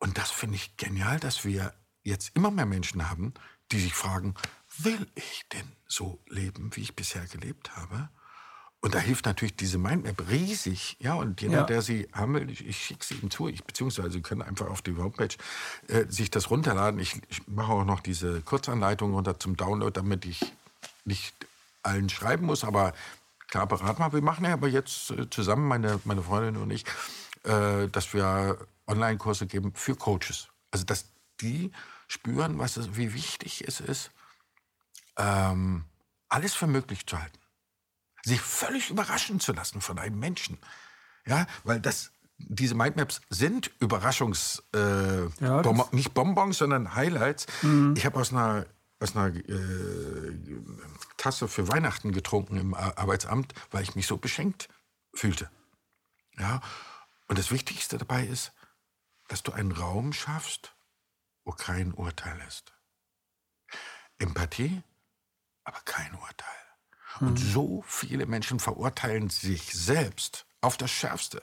[0.00, 1.72] Und das finde ich genial, dass wir
[2.02, 3.34] jetzt immer mehr Menschen haben,
[3.70, 4.34] die sich fragen,
[4.78, 8.08] will ich denn so leben, wie ich bisher gelebt habe?
[8.82, 10.96] Und da hilft natürlich diese Mindmap riesig.
[11.00, 11.62] Ja, und jeder, ja.
[11.64, 13.46] der sie haben will, ich, ich schicke sie ihm zu.
[13.46, 15.36] Ich, beziehungsweise Sie können einfach auf die Homepage
[15.88, 16.98] äh, sich das runterladen.
[16.98, 20.40] Ich, ich mache auch noch diese Kurzanleitung runter zum Download, damit ich
[21.04, 21.34] nicht
[21.82, 22.64] allen schreiben muss.
[22.64, 22.94] Aber
[23.48, 24.14] klar, beraten wir.
[24.14, 26.86] Wir machen ja aber jetzt äh, zusammen, meine, meine Freundin und ich,
[27.44, 28.56] äh, dass wir
[28.90, 30.48] Online-Kurse geben für Coaches.
[30.70, 31.06] Also, dass
[31.40, 31.72] die
[32.08, 34.10] spüren, was es, wie wichtig es ist,
[35.16, 35.84] ähm,
[36.28, 37.38] alles für möglich zu halten.
[38.24, 40.58] Sich völlig überraschen zu lassen von einem Menschen.
[41.26, 47.46] Ja, weil das, diese Mindmaps sind Überraschungs, äh, ja, Bonbon, nicht Bonbons, sondern Highlights.
[47.62, 47.94] Mhm.
[47.96, 48.66] Ich habe aus einer,
[48.98, 50.38] aus einer äh,
[51.16, 54.68] Tasse für Weihnachten getrunken im Arbeitsamt, weil ich mich so beschenkt
[55.14, 55.50] fühlte.
[56.38, 56.60] Ja,
[57.28, 58.52] und das Wichtigste dabei ist,
[59.30, 60.74] dass du einen Raum schaffst,
[61.44, 62.72] wo kein Urteil ist.
[64.18, 64.82] Empathie,
[65.62, 66.48] aber kein Urteil.
[67.20, 67.28] Mhm.
[67.28, 71.42] Und so viele Menschen verurteilen sich selbst auf das Schärfste.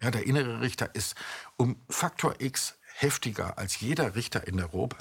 [0.00, 1.16] Ja, der innere Richter ist
[1.56, 4.96] um Faktor X heftiger als jeder Richter in der Robe.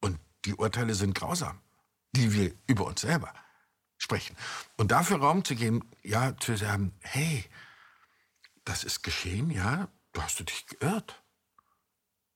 [0.00, 1.60] Und die Urteile sind grausam,
[2.12, 3.34] die wir über uns selber
[3.98, 4.34] sprechen.
[4.78, 7.44] Und dafür Raum zu geben, ja, zu sagen, hey,
[8.64, 11.22] das ist geschehen, ja, du hast du dich geirrt.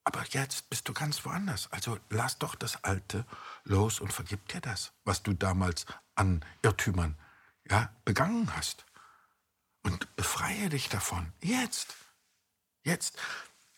[0.05, 1.71] Aber jetzt bist du ganz woanders.
[1.73, 3.25] Also lass doch das Alte
[3.65, 7.17] los und vergib dir das, was du damals an Irrtümern
[7.69, 8.85] ja, begangen hast.
[9.83, 11.33] Und befreie dich davon.
[11.41, 11.95] Jetzt.
[12.83, 13.19] Jetzt.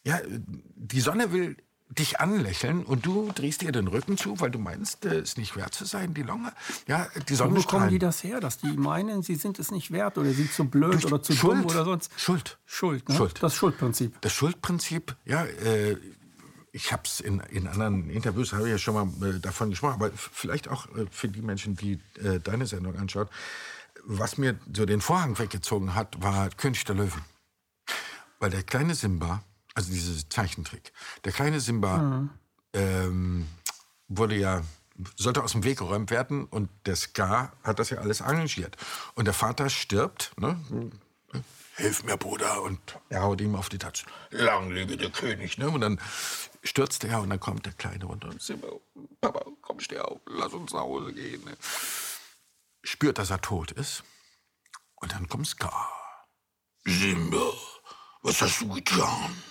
[0.05, 1.57] Ja, die Sonne will
[1.99, 5.57] dich anlächeln und du drehst ihr den Rücken zu, weil du meinst, es ist nicht
[5.57, 6.53] wert zu sein, die Longe.
[6.87, 9.91] Ja, die Sonne Wo kommen die das her, dass die meinen, sie sind es nicht
[9.91, 11.59] wert oder sind zu blöd oder zu Schuld.
[11.59, 12.11] dumm oder sonst?
[12.17, 12.59] Schuld.
[12.65, 13.15] Schuld, ne?
[13.15, 13.43] Schuld.
[13.43, 14.21] Das Schuldprinzip.
[14.23, 15.97] Das Schuldprinzip, ja, äh,
[16.73, 19.95] ich habe es in, in anderen Interviews, habe ich ja schon mal äh, davon gesprochen,
[19.95, 23.29] aber vielleicht auch äh, für die Menschen, die äh, deine Sendung anschauen.
[24.05, 27.23] Was mir so den Vorhang weggezogen hat, war König der Löwen.
[28.41, 29.45] Weil der kleine Simba,
[29.75, 30.93] also dieser Zeichentrick.
[31.25, 32.31] Der kleine Simba mhm.
[32.73, 33.47] ähm,
[34.09, 34.63] wurde ja
[35.17, 38.77] sollte aus dem Weg geräumt werden und der Ska hat das ja alles arrangiert.
[39.15, 40.61] Und der Vater stirbt, ne?
[41.77, 42.63] Hilf mir, Bruder.
[42.63, 44.07] Und er haut ihm auf die Tasche.
[44.31, 45.57] Lang lebe der König.
[45.57, 45.71] Ne?
[45.71, 46.01] Und dann
[46.63, 48.69] stürzt er und dann kommt der Kleine runter und Simba,
[49.21, 51.43] Papa, komm, steh auf, lass uns nach Hause gehen.
[51.45, 51.57] Ne?
[52.85, 54.05] Spürt, dass er tot ist
[54.97, 55.91] Und dann kommt Scar.
[56.85, 57.53] Simba,
[58.23, 59.43] was hast du getan?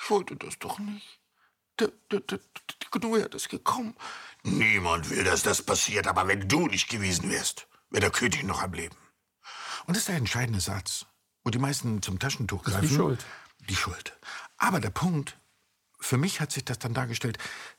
[0.00, 1.20] Ich wollte das doch nicht.
[1.78, 3.96] Der, der, der, der Gnu ist gekommen.
[4.42, 8.62] Niemand will, dass das passiert, aber wenn du nicht gewesen wärst, wäre der König noch
[8.62, 8.96] am Leben.
[9.86, 11.06] Und das ist der entscheidende Satz,
[11.44, 12.88] wo die meisten zum Taschentuch greifen.
[12.88, 13.24] die Schuld.
[13.68, 14.16] Die Schuld.
[14.56, 15.38] Aber der Punkt,
[16.00, 17.38] für mich hat sich das dann dargestellt,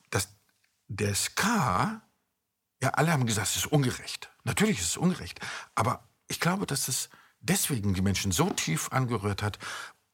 [0.09, 0.30] dass
[0.88, 2.01] der Ska,
[2.82, 4.32] ja, alle haben gesagt, es ist ungerecht.
[4.43, 5.39] Natürlich ist es ungerecht.
[5.76, 7.09] Aber ich glaube, dass es
[7.41, 9.59] deswegen die Menschen so tief angerührt hat,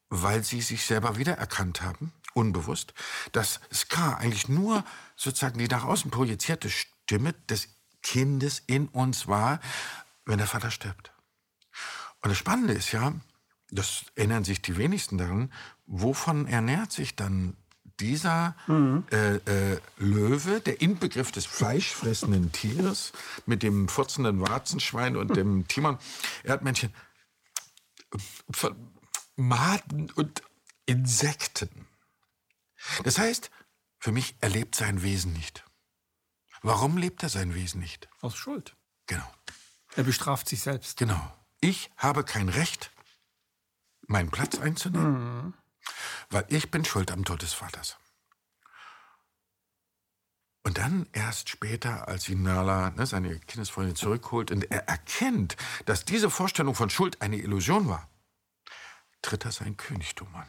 [0.09, 2.93] weil sie sich selber wiedererkannt haben, unbewusst,
[3.31, 4.83] dass Ska eigentlich nur
[5.15, 7.69] sozusagen die nach außen projizierte Stimme des
[8.01, 9.59] Kindes in uns war,
[10.25, 11.11] wenn der Vater stirbt.
[12.21, 13.13] Und das Spannende ist ja,
[13.71, 15.51] das erinnern sich die wenigsten daran,
[15.85, 17.55] wovon ernährt sich dann
[17.99, 19.05] dieser mhm.
[19.11, 23.13] äh, äh, Löwe, der Inbegriff des fleischfressenden Tieres,
[23.45, 25.97] mit dem furzenden Warzenschwein und dem Timon,
[26.43, 26.93] Erdmännchen,
[28.51, 28.75] von
[29.35, 30.41] Maden und
[30.85, 31.87] Insekten.
[33.03, 33.51] Das heißt,
[33.99, 35.63] für mich, er lebt sein Wesen nicht.
[36.61, 38.07] Warum lebt er sein Wesen nicht?
[38.21, 38.75] Aus Schuld.
[39.07, 39.29] Genau.
[39.95, 40.97] Er bestraft sich selbst.
[40.97, 41.33] Genau.
[41.61, 42.91] Ich habe kein Recht,
[44.07, 45.53] meinen Platz einzunehmen, mhm.
[46.29, 47.97] weil ich bin schuld am Tod des Vaters.
[50.63, 55.55] Und dann erst später, als ihn Nala, ne, seine Kindesfreundin, zurückholt und er erkennt,
[55.85, 58.09] dass diese Vorstellung von Schuld eine Illusion war,
[59.25, 60.47] tritt er sein Königtum an.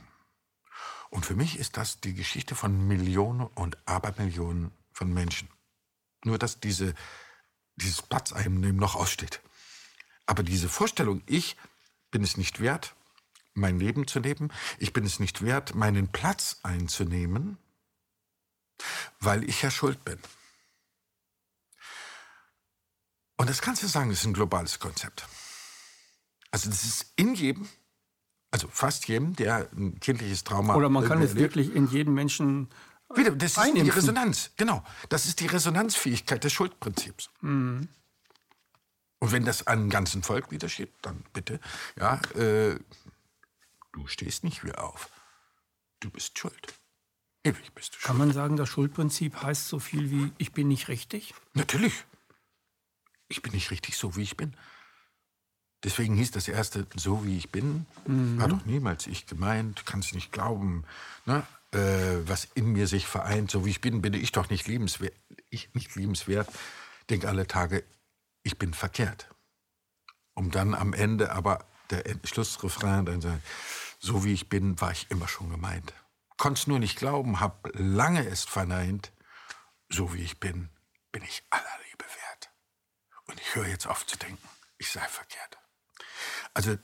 [1.08, 5.48] Und für mich ist das die Geschichte von Millionen und Abermillionen von Menschen.
[6.24, 6.94] Nur, dass diese,
[7.76, 9.40] dieses Platz einem noch aussteht.
[10.26, 11.56] Aber diese Vorstellung, ich
[12.10, 12.94] bin es nicht wert,
[13.54, 17.56] mein Leben zu leben, ich bin es nicht wert, meinen Platz einzunehmen,
[19.20, 20.18] weil ich ja schuld bin.
[23.38, 25.26] Und das kannst du sagen, das ist ein globales Konzept.
[26.50, 27.68] Also das ist in jedem,
[28.50, 32.68] also fast jedem, der ein kindliches Trauma Oder man kann es wirklich in jedem Menschen
[33.14, 33.84] wieder, das ist Einimpfen.
[33.84, 34.84] die Resonanz, genau.
[35.08, 37.30] Das ist die Resonanzfähigkeit des Schuldprinzips.
[37.40, 37.88] Mhm.
[39.18, 41.60] Und wenn das einem ganzen Volk widersteht, dann bitte,
[41.98, 42.78] ja, äh,
[43.92, 45.08] du stehst nicht wieder auf.
[46.00, 46.74] Du bist schuld.
[47.44, 48.06] Ewig bist du schuld.
[48.06, 51.34] Kann man sagen, das Schuldprinzip heißt so viel wie, ich bin nicht richtig?
[51.54, 52.04] Natürlich.
[53.28, 54.56] Ich bin nicht richtig so, wie ich bin.
[55.86, 58.38] Deswegen hieß das erste, so wie ich bin, mhm.
[58.38, 60.84] war doch niemals ich gemeint, kannst nicht glauben.
[61.24, 61.42] Ne?
[61.76, 63.50] äh, was in mir sich vereint.
[63.50, 65.14] So wie ich bin, bin ich doch nicht liebenswert.
[65.50, 66.48] Ich nicht liebenswert.
[67.10, 67.84] Denke alle Tage,
[68.42, 69.28] ich bin verkehrt.
[70.34, 73.42] Um dann am Ende aber der Schlussrefrain dann sagen,
[73.98, 75.94] so wie ich bin, war ich immer schon gemeint.
[76.36, 79.12] Konnt's nur nicht glauben, hab lange es verneint.
[79.88, 80.68] So wie ich bin,
[81.12, 82.50] bin ich aller Liebe wert.
[83.26, 84.46] Und ich höre jetzt auf zu denken,
[84.78, 85.58] ich sei verkehrt.
[86.56, 86.78] Also,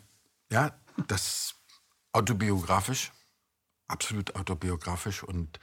[0.50, 1.54] ja, das
[2.12, 3.10] autobiografisch
[3.92, 5.60] absolut autobiografisch und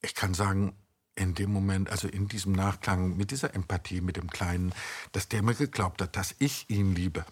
[0.00, 0.78] ich kann sagen,
[1.16, 4.72] in dem Moment, also in diesem Nachklang, mit dieser Empathie mit dem Kleinen,
[5.10, 7.26] dass der mir geglaubt hat, dass ich ihn liebe.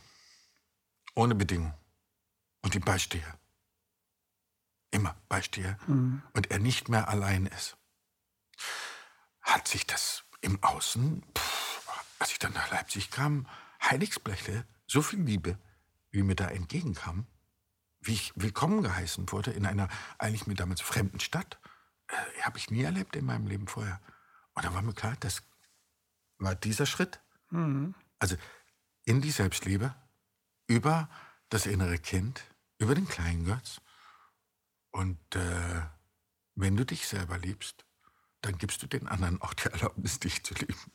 [1.14, 1.72] Ohne Bedingung.
[2.62, 3.38] Und ihm beistehe.
[4.90, 5.78] Immer beistehe.
[5.86, 6.20] Mhm.
[6.32, 7.76] Und er nicht mehr allein ist.
[9.40, 11.88] Hat sich das im Außen, pff,
[12.18, 13.48] als ich dann nach Leipzig kam,
[13.80, 15.57] Heiligsblechle, so viel Liebe,
[16.17, 17.27] wie mir da entgegenkam,
[18.01, 19.89] wie ich willkommen geheißen wurde in einer
[20.19, 21.61] eigentlich mir damals fremden Stadt,
[22.09, 24.01] äh, habe ich nie erlebt in meinem Leben vorher.
[24.55, 25.43] Und da war mir klar, das
[26.39, 27.21] war dieser Schritt.
[27.51, 27.95] Mhm.
[28.19, 28.37] Also
[29.05, 29.95] in die Selbstliebe,
[30.67, 31.11] über
[31.51, 32.43] das innere Kind,
[32.79, 33.83] über den kleinen Götz.
[34.93, 35.83] Und äh,
[36.55, 37.85] wenn du dich selber liebst,
[38.41, 40.93] dann gibst du den anderen auch die Erlaubnis, dich zu lieben.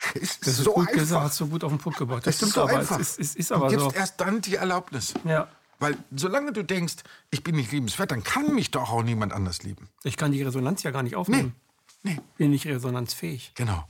[0.14, 1.00] Ist das ist so gut einfach.
[1.00, 2.26] gesagt, so gut auf den Punkt gebracht.
[2.26, 2.78] Das, das stimmt so aber.
[2.78, 2.98] Einfach.
[2.98, 3.92] Es ist, es ist aber du gibst so.
[3.92, 5.14] erst dann die Erlaubnis.
[5.24, 5.48] Ja.
[5.78, 6.96] Weil solange du denkst,
[7.30, 9.88] ich bin nicht liebenswert, dann kann mich doch auch niemand anders lieben.
[10.04, 11.54] Ich kann die Resonanz ja gar nicht aufnehmen.
[12.02, 12.14] Nee.
[12.14, 12.20] nee.
[12.36, 13.52] Bin nicht resonanzfähig.
[13.54, 13.88] Genau.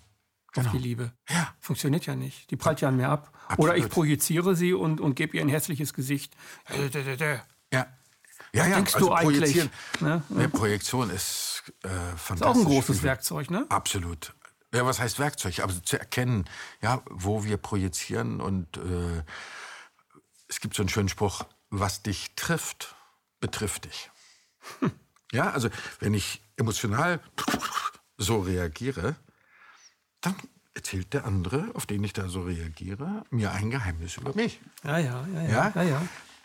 [0.53, 0.67] genau.
[0.67, 1.13] Auf die Liebe.
[1.29, 1.53] Ja.
[1.59, 2.51] Funktioniert ja nicht.
[2.51, 3.33] Die prallt ja an mir ab.
[3.49, 3.71] Absolut.
[3.71, 6.37] Oder ich projiziere sie und, und gebe ihr ein herzliches Gesicht.
[7.73, 7.87] Ja.
[8.53, 9.69] Ja, ja, denkst also du eigentlich?
[10.01, 10.23] Ne?
[10.29, 10.49] Ja.
[10.49, 12.35] Projektion ist äh, fantastisch.
[12.35, 13.67] Ist auch ein großes Werkzeug, ne?
[13.69, 14.35] Absolut.
[14.73, 15.61] Ja, was heißt Werkzeug?
[15.61, 16.45] Also zu erkennen,
[16.81, 19.23] ja, wo wir projizieren und äh,
[20.49, 22.95] es gibt so einen schönen Spruch, was dich trifft,
[23.41, 24.11] betrifft dich.
[24.81, 24.93] Hm.
[25.33, 27.21] Ja, also wenn ich emotional
[28.17, 29.17] so reagiere,
[30.21, 30.35] dann
[30.75, 34.61] erzählt der andere, auf den ich da so reagiere, mir ein Geheimnis über mich.
[34.85, 35.73] Ja, ja, ja, ja.
[35.75, 36.03] ja, ja.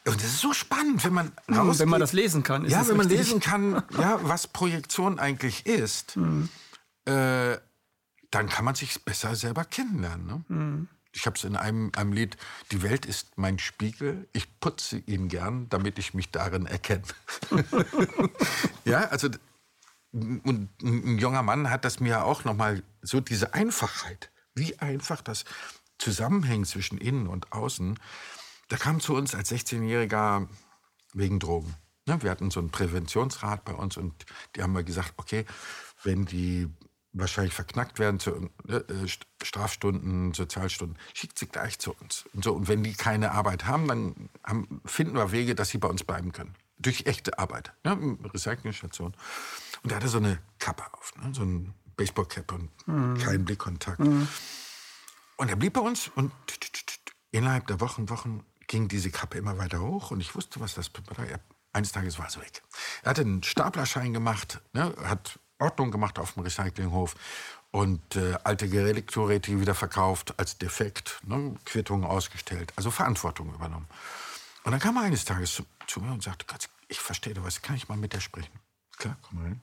[0.08, 1.80] Und das ist so spannend, wenn man rausgeht.
[1.80, 2.66] Wenn man das lesen kann.
[2.66, 6.50] Ist ja, wenn man lesen kann, ja, was Projektion eigentlich ist, mhm.
[7.06, 7.58] äh,
[8.36, 10.28] dann kann man sich besser selber kennenlernen.
[10.28, 10.46] Ne?
[10.50, 10.88] Mhm.
[11.14, 12.36] Ich habe es in einem, einem Lied,
[12.72, 17.04] die Welt ist mein Spiegel, ich putze ihn gern, damit ich mich darin erkenne.
[18.86, 19.30] ja, also
[20.12, 25.46] und ein junger Mann hat das mir auch nochmal so diese Einfachheit, wie einfach das
[25.98, 27.98] Zusammenhängen zwischen innen und außen.
[28.68, 30.48] Da kam zu uns als 16-Jähriger
[31.14, 31.74] wegen Drogen.
[32.06, 34.26] Ne, wir hatten so einen Präventionsrat bei uns und
[34.56, 35.46] die haben mir gesagt, okay,
[36.04, 36.70] wenn die
[37.16, 38.82] wahrscheinlich verknackt werden zu äh,
[39.44, 42.26] Strafstunden, Sozialstunden, schickt sie gleich zu uns.
[42.34, 45.78] Und, so, und wenn die keine Arbeit haben, dann haben, finden wir Wege, dass sie
[45.78, 46.56] bei uns bleiben können.
[46.78, 47.74] Durch echte Arbeit.
[47.84, 48.18] Ne?
[48.34, 49.16] Recyclingstation.
[49.84, 51.34] Und er hatte so eine Kappe auf, ne?
[51.34, 53.18] so ein Baseballcap und mhm.
[53.18, 54.00] keinen Blickkontakt.
[54.00, 54.28] Mhm.
[55.38, 56.32] Und er blieb bei uns und
[57.32, 60.90] innerhalb der Wochen, Wochen ging diese Kappe immer weiter hoch und ich wusste, was das
[60.90, 61.40] bedeutet.
[61.72, 62.64] Eines Tages war sie weg.
[63.04, 67.16] Er hatte einen Staplerschein gemacht, ne, hat Ordnung gemacht auf dem Recyclinghof
[67.72, 73.88] und äh, alte Geräte wieder verkauft als defekt, ne, Quittungen ausgestellt, also Verantwortung übernommen.
[74.64, 76.46] Und dann kam er eines Tages zu, zu mir und sagte,
[76.88, 78.60] ich verstehe was, kann ich mal mit dir sprechen?
[78.98, 79.62] Klar, komm rein.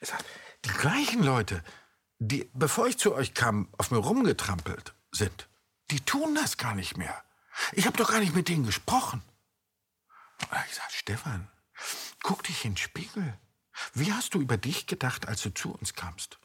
[0.00, 0.24] Er sagt,
[0.64, 1.62] die gleichen Leute,
[2.18, 5.48] die, bevor ich zu euch kam, auf mir rumgetrampelt sind,
[5.90, 7.22] die tun das gar nicht mehr.
[7.72, 9.22] Ich habe doch gar nicht mit denen gesprochen.
[10.40, 11.48] Und hat gesagt, Stefan,
[12.22, 13.38] guck dich in den Spiegel.
[13.92, 16.38] Wie hast du über dich gedacht, als du zu uns kamst?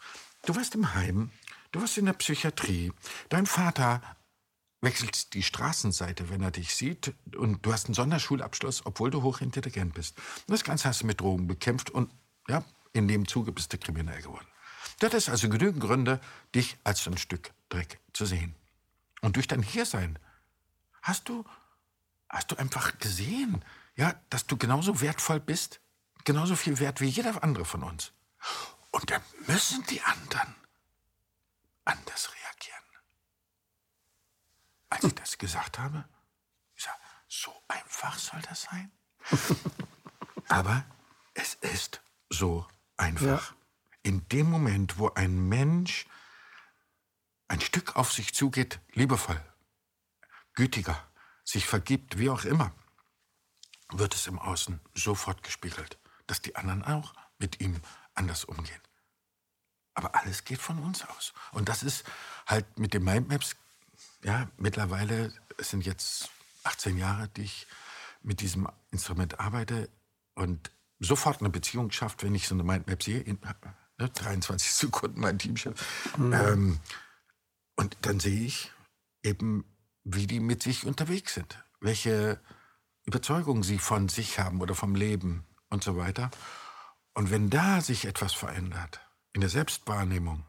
[0.46, 1.32] Du warst im Heim,
[1.72, 2.92] du warst in der Psychiatrie.
[3.30, 4.02] Dein Vater
[4.82, 7.14] wechselt die Straßenseite, wenn er dich sieht.
[7.36, 10.18] Und du hast einen Sonderschulabschluss, obwohl du hochintelligent bist.
[10.48, 12.12] Und das Ganze hast du mit Drogen bekämpft und
[12.48, 12.64] ja,
[12.94, 14.48] in dem Zuge bist du kriminell geworden.
[15.00, 16.20] Das ist also genügend Gründe,
[16.56, 18.56] dich als ein Stück Dreck zu sehen.
[19.22, 20.18] Und durch dein Hiersein
[21.02, 21.46] hast du,
[22.28, 23.64] hast du einfach gesehen,
[23.96, 25.80] ja, dass du genauso wertvoll bist,
[26.24, 28.12] genauso viel wert wie jeder andere von uns.
[28.92, 30.56] Und dann müssen die anderen
[31.86, 32.84] anders reagieren.
[34.90, 36.06] Als ich das gesagt habe,
[36.76, 36.98] ich sage,
[37.28, 38.92] so einfach soll das sein.
[40.48, 40.84] Aber
[41.34, 42.68] es ist so
[42.98, 43.52] einfach.
[43.52, 43.56] Ja.
[44.02, 46.08] In dem Moment, wo ein Mensch
[47.48, 49.44] ein Stück auf sich zugeht, liebevoll,
[50.54, 50.98] gütiger,
[51.44, 52.72] sich vergibt, wie auch immer,
[53.92, 55.98] wird es im Außen sofort gespiegelt,
[56.30, 57.82] dass die anderen auch mit ihm
[58.14, 58.82] anders umgehen.
[59.94, 61.34] Aber alles geht von uns aus.
[61.52, 62.06] Und das ist
[62.46, 63.56] halt mit den Mindmaps,
[64.24, 66.30] ja, mittlerweile, es sind jetzt
[66.64, 67.68] 18 Jahre, die ich
[68.22, 69.90] mit diesem Instrument arbeite
[70.36, 73.40] und sofort eine Beziehung schafft, wenn ich so eine Mindmap sehe, in
[73.98, 76.18] ne, 23 Sekunden mein Teamchef.
[76.18, 76.34] Mhm.
[76.34, 76.80] Ähm,
[77.76, 78.72] und dann sehe ich
[79.24, 79.66] eben,
[80.04, 82.40] wie die mit sich unterwegs sind, welche
[83.06, 86.32] Überzeugungen sie von sich haben oder vom Leben und so weiter.
[87.14, 89.02] Und wenn da sich etwas verändert,
[89.34, 90.44] in der Selbstwahrnehmung,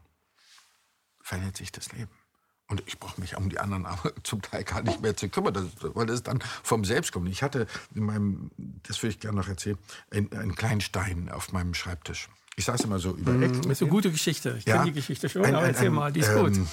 [1.21, 2.11] verändert sich das Leben.
[2.67, 5.71] Und ich brauche mich um die anderen aber zum Teil gar nicht mehr zu kümmern,
[5.81, 7.27] weil das dann vom Selbst kommt.
[7.29, 9.77] Ich hatte in meinem, das würde ich gerne noch erzählen,
[10.09, 12.29] einen, einen kleinen Stein auf meinem Schreibtisch.
[12.55, 14.55] Ich saß immer so über mm, Das ist eine gute Geschichte.
[14.57, 16.67] Ich ja, kenne die Geschichte schon, ein, aber erzähl ein, mal, die ist ähm, gut.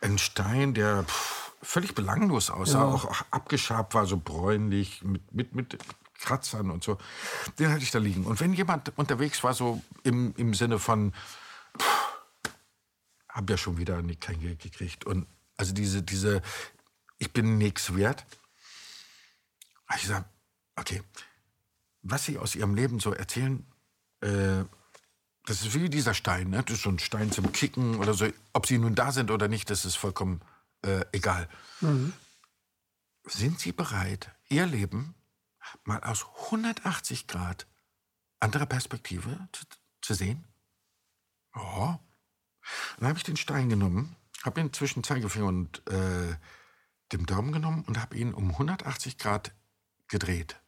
[0.00, 2.84] Ein Stein, der pff, völlig belanglos aussah, ja.
[2.84, 5.78] auch, auch, abgeschabt war, so bräunlich, mit, mit, mit
[6.22, 6.98] Kratzern und so.
[7.58, 8.24] Den hatte ich da liegen.
[8.24, 11.12] Und wenn jemand unterwegs war, so im, im Sinne von,
[13.28, 15.04] habe ja schon wieder kein Geld gekriegt.
[15.04, 16.40] Und also diese, diese,
[17.18, 18.24] ich bin nichts wert.
[19.86, 20.28] Habe ich gesagt,
[20.76, 21.02] okay,
[22.02, 23.66] was Sie aus Ihrem Leben so erzählen,
[24.20, 24.64] äh,
[25.44, 26.62] das ist wie dieser Stein, ne?
[26.62, 28.28] das ist so ein Stein zum Kicken oder so.
[28.52, 30.40] Ob Sie nun da sind oder nicht, das ist vollkommen
[30.82, 31.48] äh, egal.
[31.80, 32.12] Mhm.
[33.24, 35.14] Sind Sie bereit, Ihr Leben
[35.84, 37.66] mal aus 180 Grad
[38.40, 39.64] anderer Perspektive zu,
[40.00, 40.44] zu sehen?
[41.54, 42.00] Ja.
[42.98, 46.36] Dann habe ich den Stein genommen, habe ihn zwischen Zeigefinger und äh,
[47.12, 49.52] dem Daumen genommen und habe ihn um 180 Grad
[50.08, 50.60] gedreht.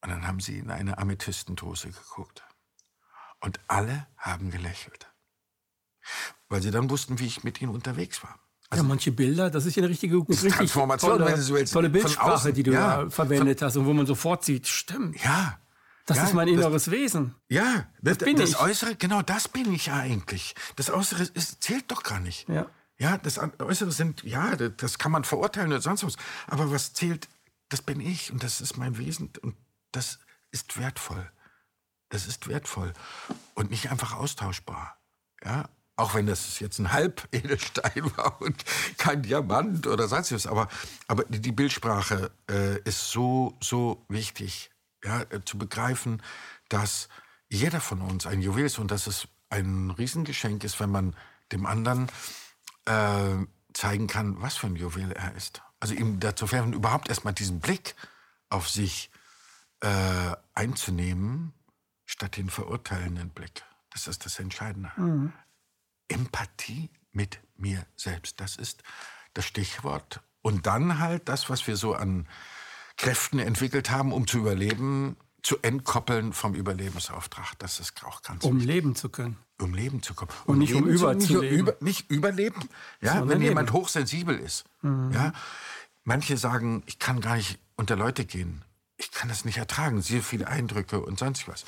[0.00, 2.44] Und dann haben sie in eine Amethystendose geguckt.
[3.40, 5.10] Und alle haben gelächelt.
[6.48, 8.38] Weil sie dann wussten, wie ich mit ihnen unterwegs war.
[8.74, 11.54] Also ja, manche Bilder, das ist ja eine richtige richtig Transformation, tolle, wenn du so
[11.54, 15.22] willst, tolle Bildsprache, die du ja, verwendet von, hast und wo man sofort sieht, stimmt.
[15.22, 15.58] Ja.
[16.06, 17.34] Das ja, ist mein inneres das, Wesen.
[17.48, 18.60] Ja, das, das bin das ich.
[18.60, 20.54] Äußere, genau das bin ich ja eigentlich.
[20.76, 22.48] Das Äußere ist, zählt doch gar nicht.
[22.48, 22.66] Ja.
[22.98, 26.16] Ja, das Äußere sind, ja, das kann man verurteilen oder sonst was.
[26.46, 27.28] Aber was zählt,
[27.68, 29.56] das bin ich und das ist mein Wesen und
[29.92, 30.18] das
[30.50, 31.30] ist wertvoll.
[32.10, 32.92] Das ist wertvoll
[33.54, 34.98] und nicht einfach austauschbar.
[35.44, 38.64] Ja, auch wenn das jetzt ein Halbedelstein war und
[38.98, 40.46] kein Diamant oder sonst was.
[40.46, 40.68] Aber,
[41.06, 44.70] aber die Bildsprache äh, ist so, so wichtig,
[45.04, 46.22] ja, äh, zu begreifen,
[46.68, 47.08] dass
[47.48, 51.14] jeder von uns ein Juwel ist und dass es ein Riesengeschenk ist, wenn man
[51.52, 52.08] dem anderen
[52.86, 53.36] äh,
[53.72, 55.62] zeigen kann, was für ein Juwel er ist.
[55.78, 57.94] Also ihm dazu verhelfen, überhaupt erstmal diesen Blick
[58.48, 59.10] auf sich
[59.80, 61.52] äh, einzunehmen,
[62.06, 63.62] statt den verurteilenden Blick.
[63.92, 64.90] Das ist das Entscheidende.
[64.96, 65.32] Mhm.
[66.08, 68.82] Empathie mit mir selbst, das ist
[69.34, 70.20] das Stichwort.
[70.42, 72.26] Und dann halt das, was wir so an
[72.96, 77.58] Kräften entwickelt haben, um zu überleben, zu entkoppeln vom Überlebensauftrag.
[77.58, 78.66] Das ist auch ganz Um wichtig.
[78.74, 79.36] leben zu können.
[79.60, 80.30] Um leben zu kommen.
[80.46, 81.50] Und nicht um leben zu- überzuleben.
[81.50, 82.68] Nicht, über, nicht überleben.
[83.00, 83.50] Ja, Sondern wenn leben.
[83.50, 84.64] jemand hochsensibel ist.
[84.82, 85.32] Ja,
[86.04, 88.62] manche sagen, ich kann gar nicht unter Leute gehen.
[88.96, 90.02] Ich kann das nicht ertragen.
[90.02, 91.64] Sehr viele Eindrücke und sonst was.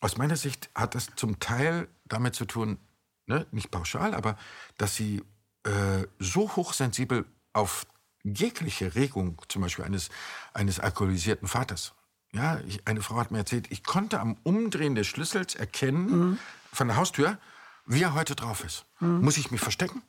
[0.00, 2.78] Aus meiner Sicht hat das zum Teil damit zu tun,
[3.26, 4.36] ne, nicht pauschal, aber
[4.78, 5.22] dass sie
[5.64, 7.86] äh, so hochsensibel auf
[8.24, 10.10] jegliche Regung, zum Beispiel eines,
[10.54, 11.92] eines alkoholisierten Vaters.
[12.32, 16.38] Ja, ich, eine Frau hat mir erzählt, ich konnte am Umdrehen des Schlüssels erkennen
[16.72, 17.38] von der Haustür,
[17.84, 18.86] wie er heute drauf ist.
[19.00, 20.02] Muss ich mich verstecken?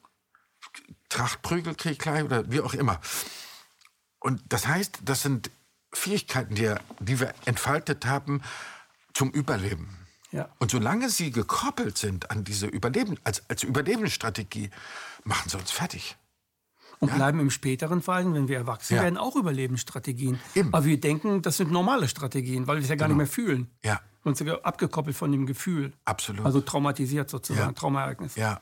[1.09, 3.01] Trachtprügel kriege ich gleich oder wie auch immer.
[4.19, 5.51] Und das heißt, das sind
[5.91, 8.41] Fähigkeiten, die, die wir entfaltet haben
[9.13, 10.02] zum Überleben.
[10.33, 10.49] Ja.
[10.59, 14.69] Und solange sie gekoppelt sind an diese Überleben, als, als Überlebensstrategie,
[15.23, 16.17] machen sie uns fertig.
[16.99, 19.03] Und bleiben im späteren Fall, wenn wir erwachsen Ja.
[19.03, 20.39] werden, auch Überlebensstrategien.
[20.55, 20.73] Eben.
[20.73, 23.69] Aber wir denken, das sind normale Strategien, weil wir es ja gar nicht mehr fühlen.
[23.83, 25.93] Ja, Und sogar abgekoppelt von dem Gefühl.
[26.05, 26.45] absolut.
[26.45, 27.73] Also traumatisiert sozusagen, Ja.
[27.73, 28.35] Traumaereignis.
[28.35, 28.61] Ja.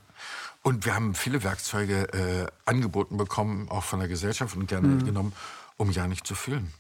[0.64, 5.06] Und wir haben viele Werkzeuge äh, angeboten bekommen, auch von der Gesellschaft und gerne Mhm.
[5.06, 5.34] genommen,
[5.78, 6.72] um ja nicht zu fühlen.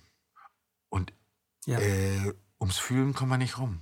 [0.89, 1.14] Und
[1.66, 1.80] Ja.
[1.80, 3.82] äh, ums Fühlen kommen wir nicht rum.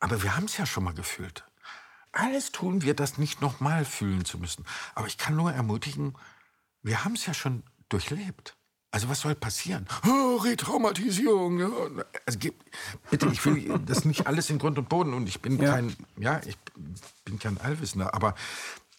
[0.00, 1.44] Aber wir haben es ja schon mal gefühlt.
[2.12, 4.64] Alles tun wir, das nicht nochmal fühlen zu müssen.
[4.94, 6.16] Aber ich kann nur ermutigen,
[6.82, 8.56] wir haben es ja schon durchlebt.
[8.90, 9.86] Also was soll passieren?
[10.06, 12.02] Oh, Retraumatisierung.
[12.24, 12.38] Also,
[13.10, 15.72] bitte, ich will das nicht alles in Grund und Boden und ich bin Ja.
[15.74, 16.56] kein, ja, ich
[17.24, 18.34] bin kein Allwissender, aber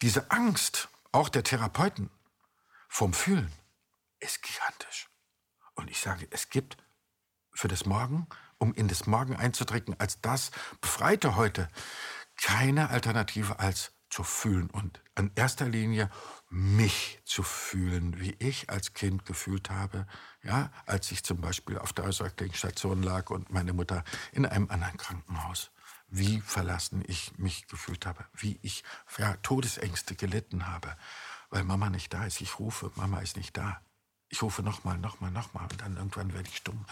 [0.00, 2.08] diese Angst, auch der Therapeuten,
[2.88, 3.50] vom Fühlen,
[4.20, 5.08] ist gigantisch.
[5.74, 6.76] Und ich sage, es gibt
[7.52, 8.28] für das Morgen,
[8.60, 11.68] um in das Morgen einzudrücken, als das Befreite heute,
[12.36, 16.10] keine Alternative als zu fühlen und in erster Linie
[16.50, 20.06] mich zu fühlen, wie ich als Kind gefühlt habe,
[20.42, 24.96] ja, als ich zum Beispiel auf der Säuglingsstation lag und meine Mutter in einem anderen
[24.96, 25.70] Krankenhaus.
[26.08, 28.82] Wie verlassen ich mich gefühlt habe, wie ich
[29.16, 30.96] ja, Todesängste gelitten habe,
[31.50, 32.40] weil Mama nicht da ist.
[32.40, 33.80] Ich rufe, Mama ist nicht da.
[34.30, 36.86] Ich rufe nochmal, nochmal, nochmal und dann irgendwann werde ich stumm.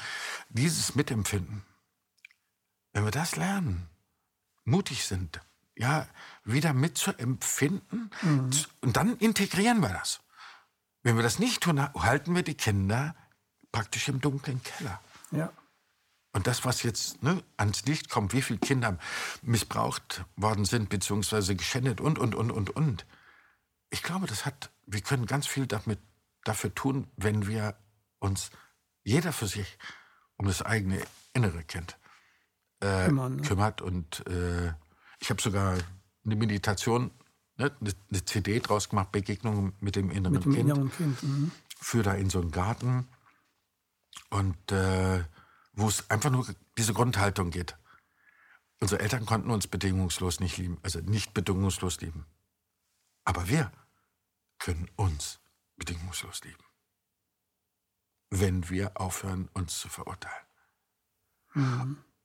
[0.50, 1.62] Dieses Mitempfinden,
[2.92, 3.88] wenn wir das lernen,
[4.64, 5.40] mutig sind,
[5.76, 6.06] ja,
[6.44, 8.10] wieder mitzuempfinden
[8.50, 10.20] z- und dann integrieren wir das.
[11.02, 13.14] Wenn wir das nicht tun, halten wir die Kinder
[13.70, 15.00] praktisch im dunklen Keller.
[15.30, 15.52] Ja.
[16.32, 18.98] Und das, was jetzt ne, ans Licht kommt, wie viele Kinder
[19.42, 23.06] missbraucht worden sind, beziehungsweise geschändet und, und, und, und, und.
[23.90, 25.98] Ich glaube, das hat, wir können ganz viel damit,
[26.48, 27.76] dafür tun, wenn wir
[28.18, 28.50] uns,
[29.04, 29.78] jeder für sich,
[30.36, 31.00] um das eigene
[31.34, 31.96] innere Kind
[32.80, 33.42] äh, Kümmern, ne?
[33.42, 33.82] kümmert.
[33.82, 34.72] Und äh,
[35.20, 35.76] ich habe sogar
[36.24, 37.10] eine Meditation,
[37.56, 41.22] ne, eine, CD draus gemacht, Begegnung mit dem inneren Mit dem Kind inneren Kind.
[41.22, 41.52] Mhm.
[41.80, 43.08] führe da in so einen Garten
[44.30, 45.24] und äh,
[45.72, 46.46] wo es einfach nur
[46.76, 47.76] diese Grundhaltung geht.
[48.80, 52.26] Unsere Eltern konnten uns bedingungslos nicht lieben, also nicht bedingungslos lieben.
[53.24, 53.72] Aber wir
[54.58, 55.40] können uns
[55.78, 56.64] bedingungslos lieben,
[58.30, 60.46] wenn wir aufhören, uns zu verurteilen.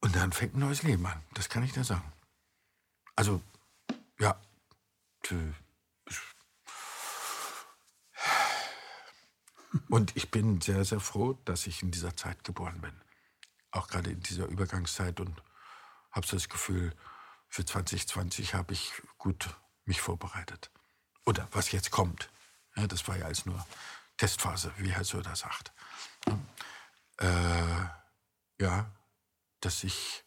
[0.01, 2.11] Und dann fängt ein neues Leben an, das kann ich dir sagen.
[3.15, 3.41] Also,
[4.19, 4.39] ja,
[9.89, 12.93] Und ich bin sehr, sehr froh, dass ich in dieser Zeit geboren bin.
[13.71, 15.41] Auch gerade in dieser Übergangszeit und
[16.11, 16.93] habe so das Gefühl,
[17.47, 20.71] für 2020 habe ich gut mich vorbereitet.
[21.25, 22.29] Oder was jetzt kommt.
[22.75, 23.65] Ja, das war ja alles nur
[24.17, 25.71] Testphase, wie Herr Söder sagt.
[27.17, 27.25] Äh,
[28.59, 28.91] ja,
[29.61, 30.23] dass ich,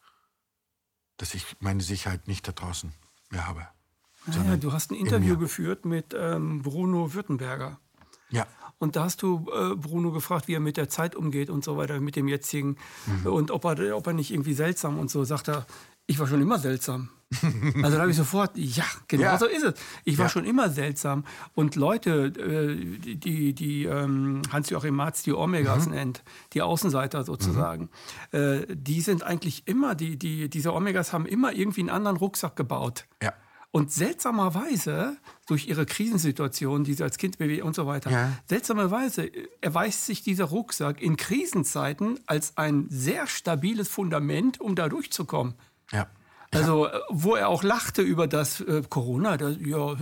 [1.17, 2.93] dass ich meine Sicherheit nicht da draußen
[3.31, 3.67] mehr habe.
[4.27, 5.41] Naja, du hast ein in Interview mir.
[5.41, 7.79] geführt mit ähm, Bruno Württemberger.
[8.31, 8.47] Ja,
[8.79, 11.77] Und da hast du äh, Bruno gefragt, wie er mit der Zeit umgeht und so
[11.77, 12.77] weiter, mit dem jetzigen.
[13.07, 13.27] Mhm.
[13.27, 15.25] Und ob er, ob er nicht irgendwie seltsam und so.
[15.25, 15.65] Sagt er,
[16.07, 17.11] ich war schon immer seltsam.
[17.83, 19.39] also da habe ich sofort, ja, genau Ja.
[19.39, 19.75] so ist es.
[20.05, 20.31] Ich war Ja.
[20.31, 21.25] schon immer seltsam.
[21.57, 22.77] Und Leute, äh,
[23.17, 25.95] die, die, ähm, Hans-Joachim Marz die Omegas Mhm.
[25.95, 27.91] nennt, die Außenseiter sozusagen,
[28.31, 32.55] äh, die sind eigentlich immer, die, die, diese Omegas haben immer irgendwie einen anderen Rucksack
[32.57, 33.07] gebaut.
[33.23, 33.33] ja.
[33.73, 38.33] Und seltsamerweise, durch ihre Krisensituation, die sie als Kind bewegt und so weiter, Ja.
[38.49, 39.31] seltsamerweise
[39.61, 45.55] erweist sich dieser Rucksack in Krisenzeiten als ein sehr stabiles Fundament, um da durchzukommen.
[45.93, 46.07] Ja.
[46.53, 49.95] Also, äh, wo er auch lachte über das äh, Corona, das, ja,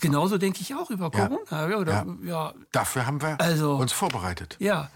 [0.00, 1.68] genauso denke ich auch über Corona.
[1.68, 1.76] Ja.
[1.76, 2.16] Oder, ja.
[2.24, 2.54] ja.
[2.72, 4.56] Dafür haben wir also, uns vorbereitet.
[4.60, 4.90] Ja,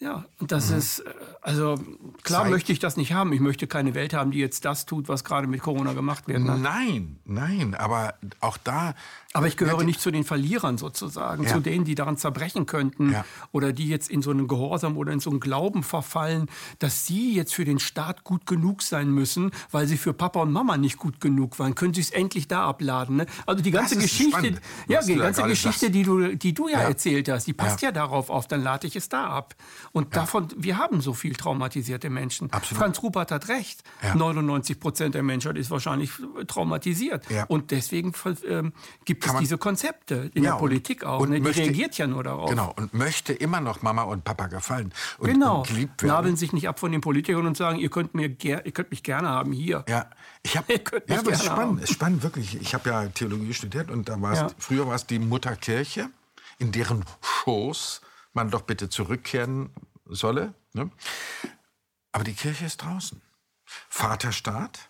[0.00, 0.78] ja, und das mhm.
[0.78, 1.12] ist, äh,
[1.48, 1.74] also
[2.22, 2.50] klar Zeit.
[2.50, 3.32] möchte ich das nicht haben.
[3.32, 6.42] Ich möchte keine Welt haben, die jetzt das tut, was gerade mit Corona gemacht wird.
[6.42, 6.58] Ne?
[6.58, 8.94] Nein, nein, aber auch da.
[9.34, 11.52] Aber ich gehöre nicht zu den Verlierern sozusagen, ja.
[11.52, 13.24] zu denen, die daran zerbrechen könnten ja.
[13.52, 16.46] oder die jetzt in so einen Gehorsam oder in so einen Glauben verfallen,
[16.78, 20.50] dass sie jetzt für den Staat gut genug sein müssen, weil sie für Papa und
[20.50, 21.74] Mama nicht gut genug waren.
[21.74, 23.16] Können sie es endlich da abladen?
[23.16, 23.26] Ne?
[23.44, 26.88] Also die ganze Geschichte, spannend, ja, die ganze Geschichte, die du, die du ja, ja,
[26.88, 27.92] erzählt hast, die passt ja.
[27.92, 28.48] darauf auf.
[28.48, 29.54] Dann lade ich es da ab.
[29.92, 32.52] Und davon, wir haben so viel traumatisierte Menschen.
[32.52, 32.82] Absolut.
[32.82, 33.82] Franz Rupert hat recht.
[34.14, 36.10] 99 Prozent der Menschheit ist wahrscheinlich
[36.46, 37.24] traumatisiert.
[37.48, 38.12] Und deswegen
[38.46, 38.72] ähm,
[39.04, 41.20] gibt es diese Konzepte in ja, der Politik auch.
[41.20, 41.36] Und ne?
[41.36, 42.50] Die möchte, reagiert ja nur darauf.
[42.50, 44.92] Genau, und möchte immer noch Mama und Papa gefallen.
[45.18, 46.14] Und, genau, und geliebt werden.
[46.14, 49.02] nabeln sich nicht ab von den Politikern und sagen, ihr könnt, mir ihr könnt mich
[49.02, 49.84] gerne haben hier.
[49.88, 50.06] Ja,
[50.42, 50.72] ich habe
[51.06, 52.60] ja, aber es ist spannend, ist spannend wirklich.
[52.60, 54.48] Ich habe ja Theologie studiert und da ja.
[54.58, 56.10] früher war es die Mutterkirche,
[56.58, 58.02] in deren Schoß
[58.34, 59.70] man doch bitte zurückkehren
[60.08, 60.54] solle.
[60.72, 60.90] Ne?
[62.12, 63.20] Aber die Kirche ist draußen.
[63.88, 64.88] Vaterstaat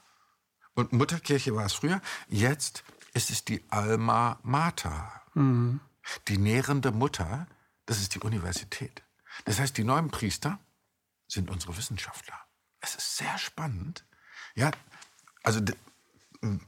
[0.75, 2.01] und Mutterkirche war es früher.
[2.29, 5.23] Jetzt ist es die Alma Mater.
[5.35, 5.81] Mhm.
[6.29, 7.47] Die nährende Mutter,
[7.87, 9.03] das ist die Universität.
[9.45, 10.59] Das heißt, die neuen Priester
[11.27, 12.39] sind unsere Wissenschaftler.
[12.81, 14.05] Es ist sehr spannend.
[14.55, 14.71] Ja,
[15.43, 15.61] also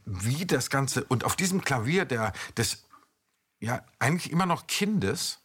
[0.05, 2.85] wie das Ganze, und auf diesem Klavier der, des
[3.59, 5.40] ja, eigentlich immer noch Kindes,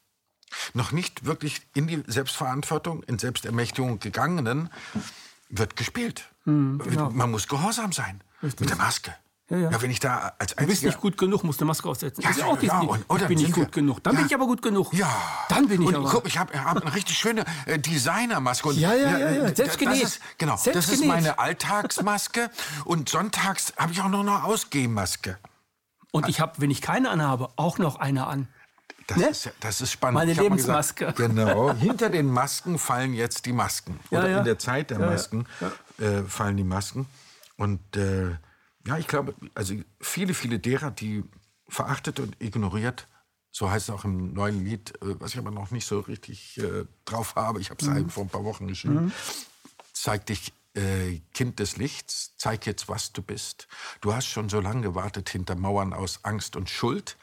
[0.74, 4.70] noch nicht wirklich in die Selbstverantwortung, in Selbstermächtigung gegangenen,
[5.48, 6.28] wird gespielt.
[6.44, 7.10] Mhm, genau.
[7.10, 8.22] Man muss gehorsam sein.
[8.42, 8.60] Richtig.
[8.60, 9.14] Mit der Maske.
[9.48, 9.70] Ja, ja.
[9.70, 12.24] ja, wenn ich da als Du bist nicht gut genug, musst eine Maske aufsetzen.
[12.24, 14.02] Ja, ja, ja, und, ich bin nicht gut genug.
[14.02, 14.18] Dann ja.
[14.18, 14.92] bin ich aber gut genug.
[14.92, 15.08] Ja.
[15.48, 16.10] Dann bin ich und, aber.
[16.10, 18.72] Guck, ich habe hab eine richtig schöne äh, Designermaske.
[18.72, 19.54] ja, ja, ja, ja.
[19.54, 20.02] Selbst genäht.
[20.02, 22.50] Das ist, genau, Selbst das ist meine Alltagsmaske.
[22.84, 25.38] und sonntags habe ich auch noch eine Ausgehmaske.
[26.10, 28.48] Und ich habe, wenn ich keine anhabe, auch noch eine an.
[29.06, 29.28] Das, ne?
[29.28, 30.14] ist, das ist spannend.
[30.14, 31.12] Meine Lebensmaske.
[31.12, 31.72] Gesagt, genau.
[31.74, 34.00] Hinter den Masken fallen jetzt die Masken.
[34.10, 35.46] Oder ja, in der Zeit der Masken
[35.98, 37.06] äh, fallen die Masken.
[37.56, 38.30] Und äh,
[38.86, 41.24] ja, ich glaube, also viele, viele derer, die
[41.68, 43.06] verachtet und ignoriert,
[43.50, 46.58] so heißt es auch im neuen Lied, äh, was ich aber noch nicht so richtig
[46.58, 48.10] äh, drauf habe, ich habe es mhm.
[48.10, 49.12] vor ein paar Wochen geschrieben, mhm.
[49.92, 53.66] zeig dich äh, Kind des Lichts, zeig jetzt, was du bist.
[54.00, 57.16] Du hast schon so lange gewartet hinter Mauern aus Angst und Schuld.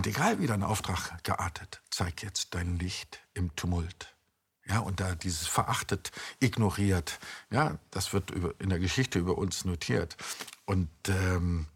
[0.00, 4.16] Und egal wie dein Auftrag geartet, zeig jetzt dein Licht im Tumult.
[4.64, 7.20] Ja, und da dieses verachtet, ignoriert,
[7.50, 10.16] ja, das wird über, in der Geschichte über uns notiert.
[10.64, 11.66] Und ähm,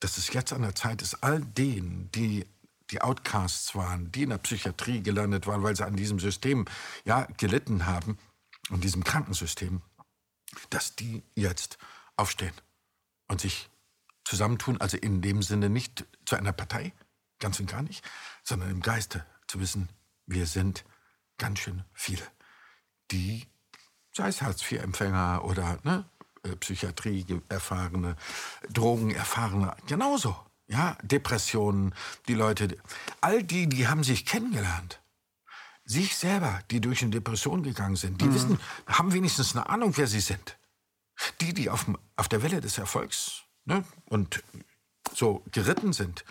[0.00, 2.44] dass es jetzt an der Zeit ist, all denen, die
[2.90, 6.66] die Outcasts waren, die in der Psychiatrie gelandet waren, weil sie an diesem System
[7.06, 8.18] ja, gelitten haben,
[8.68, 9.80] an diesem Krankensystem,
[10.68, 11.78] dass die jetzt
[12.16, 12.52] aufstehen
[13.28, 13.70] und sich
[14.24, 16.92] zusammentun, also in dem Sinne nicht zu einer Partei,
[17.38, 18.04] ganz und gar nicht,
[18.42, 19.88] sondern im Geiste zu wissen,
[20.26, 20.84] wir sind
[21.38, 22.22] ganz schön viele,
[23.10, 23.46] die,
[24.12, 26.04] sei es Hartz-IV-Empfänger oder ne,
[26.42, 28.16] äh, Psychiatrie erfahrene,
[28.70, 30.36] Drogen erfahrene, genauso.
[30.68, 31.94] Ja, Depressionen,
[32.26, 32.76] die Leute,
[33.20, 35.00] all die, die haben sich kennengelernt.
[35.84, 38.34] Sich selber, die durch eine Depression gegangen sind, die mhm.
[38.34, 40.58] wissen, haben wenigstens eine Ahnung, wer sie sind.
[41.40, 44.42] Die, die auf, auf der Welle des Erfolgs ne, und
[45.14, 46.24] so geritten sind,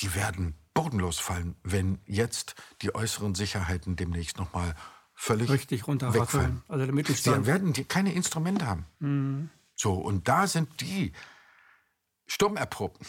[0.00, 4.74] die werden bodenlos fallen, wenn jetzt die äußeren Sicherheiten demnächst noch mal
[5.14, 6.62] völlig Richtig runterfallen.
[6.68, 7.44] Also der Mittelstand.
[7.44, 8.86] Sie werden die keine Instrumente haben.
[8.98, 9.50] Mhm.
[9.74, 11.12] So, und da sind die
[12.26, 13.06] Sturmerprobten.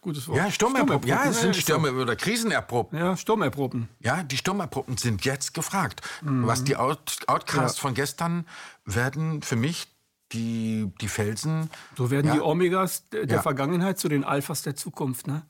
[0.00, 0.38] Gutes Wort.
[0.38, 1.08] Ja, Sturmerproben.
[1.08, 2.98] Ja, es sind Stürme oder Krisenerprobten.
[2.98, 3.88] Ja, Sturmerproben.
[3.98, 6.02] Ja, die Sturmerproben sind jetzt gefragt.
[6.22, 6.46] Mhm.
[6.46, 7.82] Was die Out Outcasts ja.
[7.82, 8.46] von gestern
[8.84, 9.88] werden für mich
[10.32, 11.70] die, die Felsen.
[11.96, 12.34] So werden ja.
[12.34, 13.42] die Omegas der ja.
[13.42, 15.42] Vergangenheit zu den Alphas der Zukunft, ne?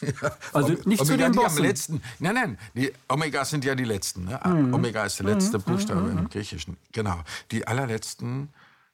[0.00, 1.58] Ja, also nicht Omega, zu den Bossen.
[1.58, 4.24] Am letzten, nein, nein, die Omegas sind ja die letzten.
[4.24, 4.40] Ne?
[4.44, 4.74] Mhm.
[4.74, 5.62] Omega ist der letzte mhm.
[5.62, 6.18] Buchstabe mhm.
[6.18, 6.76] im Griechischen.
[6.92, 7.20] Genau.
[7.50, 8.48] Die allerletzten,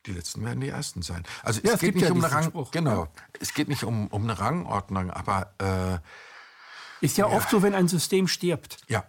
[0.06, 1.24] die letzten werden die ersten sein.
[1.42, 2.70] Also ja, es, geht nicht ja um eine Rang, Spruch.
[2.70, 3.08] genau.
[3.40, 7.88] Es geht nicht um, um eine Rangordnung, aber äh, ist ja, oft so, wenn ein
[7.88, 8.78] System stirbt.
[8.88, 9.04] Ja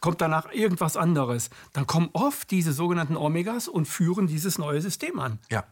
[0.00, 1.50] kommt danach irgendwas anderes.
[1.72, 5.38] Dann kommen oft diese sogenannten Omegas und führen dieses neue System an.
[5.50, 5.64] Ja.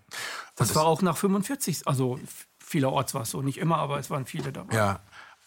[0.57, 2.19] Das, das war auch nach 45, also
[2.59, 4.75] vielerorts war es so, nicht immer, aber es waren viele dabei.
[4.75, 5.01] Ja,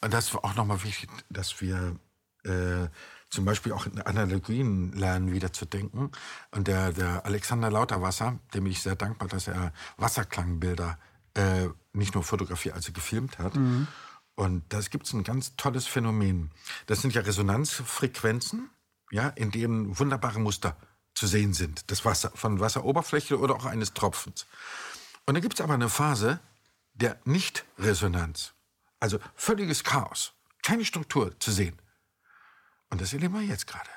[0.09, 1.95] das war auch nochmal wichtig, dass wir
[2.43, 2.87] äh,
[3.29, 6.11] zum Beispiel auch in Analogien lernen, wieder zu denken.
[6.51, 10.99] Und der, der Alexander Lauterwasser, dem ich sehr dankbar, dass er Wasserklangbilder
[11.33, 13.55] äh, nicht nur fotografiert, also gefilmt hat.
[13.55, 13.87] Mhm.
[14.35, 16.51] Und da gibt es ein ganz tolles Phänomen.
[16.85, 18.69] Das sind ja Resonanzfrequenzen,
[19.11, 20.75] ja, in denen wunderbare Muster
[21.15, 21.91] zu sehen sind.
[21.91, 24.47] Das Wasser, von Wasseroberfläche oder auch eines Tropfens.
[25.25, 26.39] Und dann gibt es aber eine Phase
[26.93, 28.53] der Nicht-Resonanz.
[29.03, 30.31] Also völliges Chaos,
[30.61, 31.77] keine Struktur zu sehen.
[32.89, 33.89] Und das erleben wir jetzt gerade.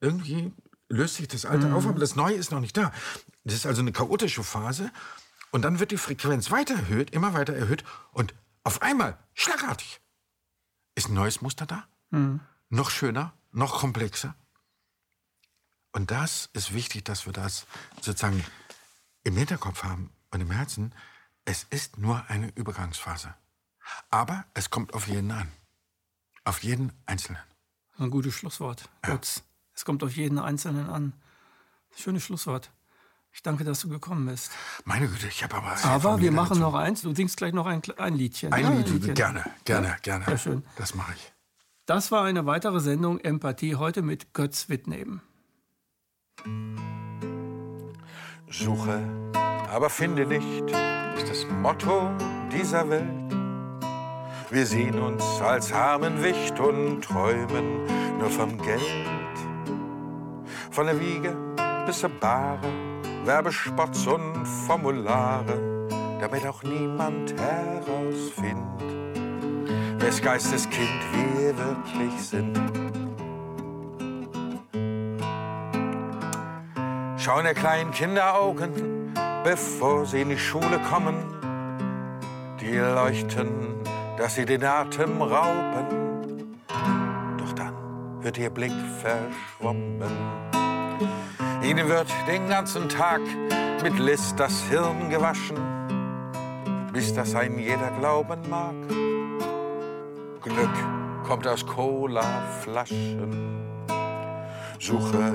[0.00, 0.54] Irgendwie
[0.88, 1.74] löst sich das Alte mhm.
[1.74, 2.90] auf, aber das Neue ist noch nicht da.
[3.44, 4.90] Das ist also eine chaotische Phase.
[5.50, 7.84] Und dann wird die Frequenz weiter erhöht, immer weiter erhöht.
[8.12, 10.00] Und auf einmal, schlagartig,
[10.94, 11.86] ist ein neues Muster da.
[12.08, 12.40] Mhm.
[12.70, 14.34] Noch schöner, noch komplexer.
[15.92, 17.66] Und das ist wichtig, dass wir das
[18.00, 18.42] sozusagen
[19.24, 20.94] im Hinterkopf haben und im Herzen.
[21.44, 23.34] Es ist nur eine Übergangsphase.
[24.10, 25.48] Aber es kommt auf jeden an.
[26.44, 27.42] Auf jeden Einzelnen.
[27.98, 28.88] Ein gutes Schlusswort.
[29.06, 29.18] Ja.
[29.74, 31.12] Es kommt auf jeden Einzelnen an.
[31.96, 32.70] Schönes Schlusswort.
[33.32, 34.52] Ich danke, dass du gekommen bist.
[34.84, 35.76] Meine Güte, ich habe aber.
[35.84, 36.60] Aber wir machen dazu.
[36.60, 37.02] noch eins.
[37.02, 38.52] Du singst gleich noch ein, ein Liedchen.
[38.52, 39.14] Ein, ja, Lied, ein Liedchen.
[39.14, 39.96] Gerne, gerne, ja?
[40.02, 40.24] gerne.
[40.26, 40.64] Sehr schön.
[40.76, 41.32] Das mache ich.
[41.86, 45.20] Das war eine weitere Sendung Empathie heute mit Götz Wittneben.
[48.48, 49.02] Suche,
[49.68, 50.62] aber finde nicht,
[51.16, 52.10] ist das Motto
[52.52, 53.23] dieser Welt.
[54.54, 57.86] Wir sehen uns als armen Wicht und träumen
[58.20, 58.80] nur vom Geld.
[60.70, 61.36] Von der Wiege
[61.86, 62.60] bis zur Bahre,
[63.24, 65.88] Werbespots und Formulare,
[66.20, 68.94] damit auch niemand herausfindet,
[69.98, 71.00] wes Geistes Kind
[71.36, 72.56] wir wirklich sind.
[77.18, 81.16] Schauen der kleinen Kinder Augen, bevor sie in die Schule kommen.
[82.60, 83.74] Die leuchten,
[84.16, 86.60] dass sie den Atem rauben.
[87.38, 87.74] Doch dann
[88.20, 90.00] wird ihr Blick verschwommen.
[91.62, 93.20] Ihnen wird den ganzen Tag
[93.82, 95.56] mit List das Hirn gewaschen,
[96.92, 98.74] bis das ein jeder glauben mag.
[100.42, 103.54] Glück kommt aus Cola-Flaschen.
[104.78, 105.32] Suche,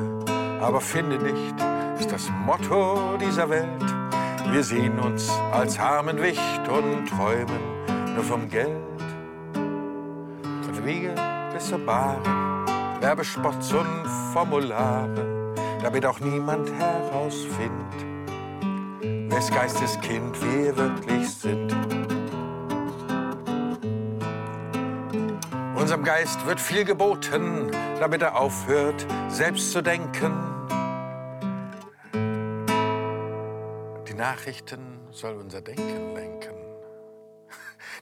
[0.61, 1.55] aber finde nicht,
[1.99, 3.95] ist das Motto dieser Welt.
[4.51, 7.78] Wir sehen uns als armen Wicht und träumen
[8.16, 9.01] nur vom Geld.
[9.53, 11.16] Von der Wiege
[11.53, 12.22] bis zur Bahre,
[12.99, 18.05] Werbespots und Formulare, damit auch niemand herausfindet,
[19.30, 21.76] wes Geistes Kind wir wirklich sind.
[25.76, 30.34] Unserem Geist wird viel geboten, damit er aufhört, selbst zu denken.
[34.07, 36.68] Die Nachrichten soll unser Denken lenken.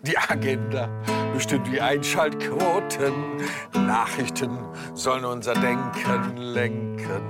[0.02, 0.89] Die Agenda
[1.34, 3.14] bestimmt die Einschaltquoten.
[3.74, 4.60] Nachrichten
[4.93, 7.22] sollen unser Denken lenken.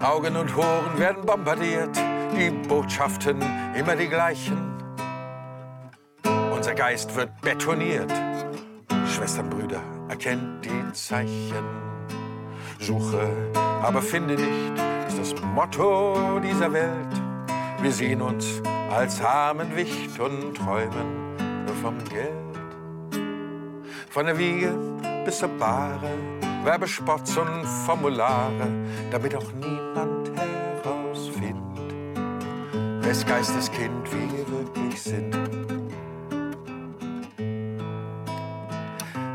[0.00, 1.96] Augen und Ohren werden bombardiert,
[2.36, 3.42] die Botschaften
[3.74, 4.58] immer die gleichen.
[6.54, 8.10] Unser Geist wird betoniert
[9.06, 11.64] Schwestern, Brüder, erkennt die Zeichen.
[12.78, 13.28] Suche,
[13.82, 14.72] aber finde nicht,
[15.08, 17.22] ist das Motto dieser Welt.
[17.82, 21.29] Wir sehen uns als armen Wicht und träumen
[21.80, 22.30] vom Geld.
[24.10, 24.74] Von der Wiege
[25.24, 26.10] bis zur Bahre,
[26.64, 28.68] Werbespots und Formulare,
[29.10, 31.94] damit auch niemand herausfindet,
[33.00, 35.36] wes Geisteskind wir wirklich sind.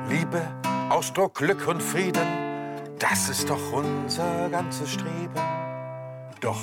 [0.10, 0.42] Liebe,
[0.90, 2.28] Ausdruck, Glück und Frieden,
[3.00, 5.42] das ist doch unser ganzes Streben.
[6.42, 6.62] Doch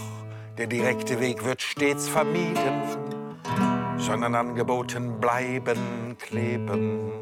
[0.58, 2.82] der direkte Weg wird stets vermieden,
[4.02, 7.12] sondern angeboten bleiben kleben.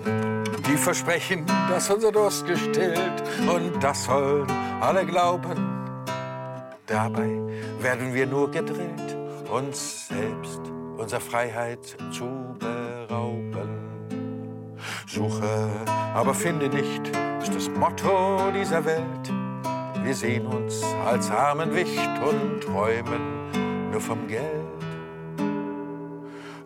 [0.67, 3.23] Die versprechen, dass unser Durst gestillt
[3.53, 4.47] und das sollen
[4.81, 6.05] alle glauben.
[6.87, 7.31] Dabei
[7.81, 9.17] werden wir nur gedrillt,
[9.51, 10.61] uns selbst
[10.97, 13.69] unserer Freiheit zu berauben.
[15.07, 15.69] Suche,
[16.15, 17.09] aber finde nicht,
[17.43, 19.33] ist das Motto dieser Welt.
[20.03, 24.70] Wir sehen uns als armen Wicht und träumen nur vom Geld.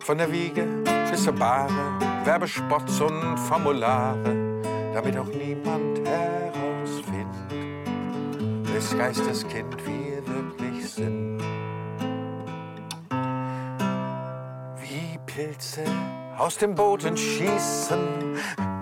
[0.05, 0.67] Von der Wiege
[1.09, 4.61] bis zur Bahre, Werbespots und Formulare,
[4.93, 7.25] damit auch niemand herausfindet,
[8.71, 11.39] wes Geisteskind wir wirklich sind.
[14.79, 15.85] Wie Pilze
[16.37, 17.97] aus dem Boden schießen,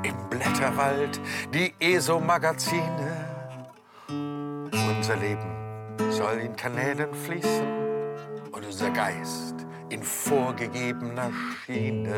[0.04, 1.22] im Blätterwald
[1.54, 3.30] die ESO-Magazine.
[4.10, 7.68] Unser Leben soll in Kanälen fließen
[8.52, 9.63] und unser Geist
[9.94, 11.32] in vorgegebener
[11.66, 12.16] Schiene.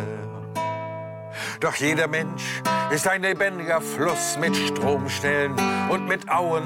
[1.59, 5.53] Doch jeder Mensch ist ein lebendiger Fluss mit Stromstellen
[5.89, 6.63] und mit Auen.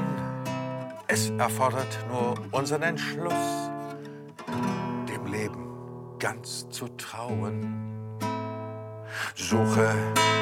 [1.08, 3.34] Es erfordert nur unseren Entschluss,
[5.08, 5.68] dem Leben
[6.20, 7.76] ganz zu trauen.
[9.34, 9.92] Suche,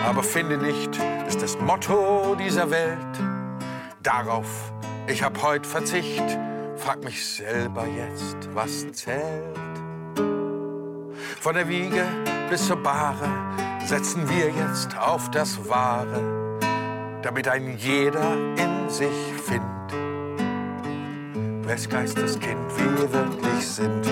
[0.06, 2.98] aber finde nicht, ist das Motto dieser Welt.
[4.04, 4.74] Darauf,
[5.08, 6.38] ich hab heut Verzicht,
[6.76, 9.67] frag mich selber jetzt, was zählt.
[11.42, 12.06] Von der Wiege
[12.50, 13.30] bis zur Bahre
[13.86, 16.60] setzen wir jetzt auf das Wahre,
[17.22, 19.94] damit ein jeder in sich findet,
[21.68, 24.08] wes Geisteskind wir wirklich sind.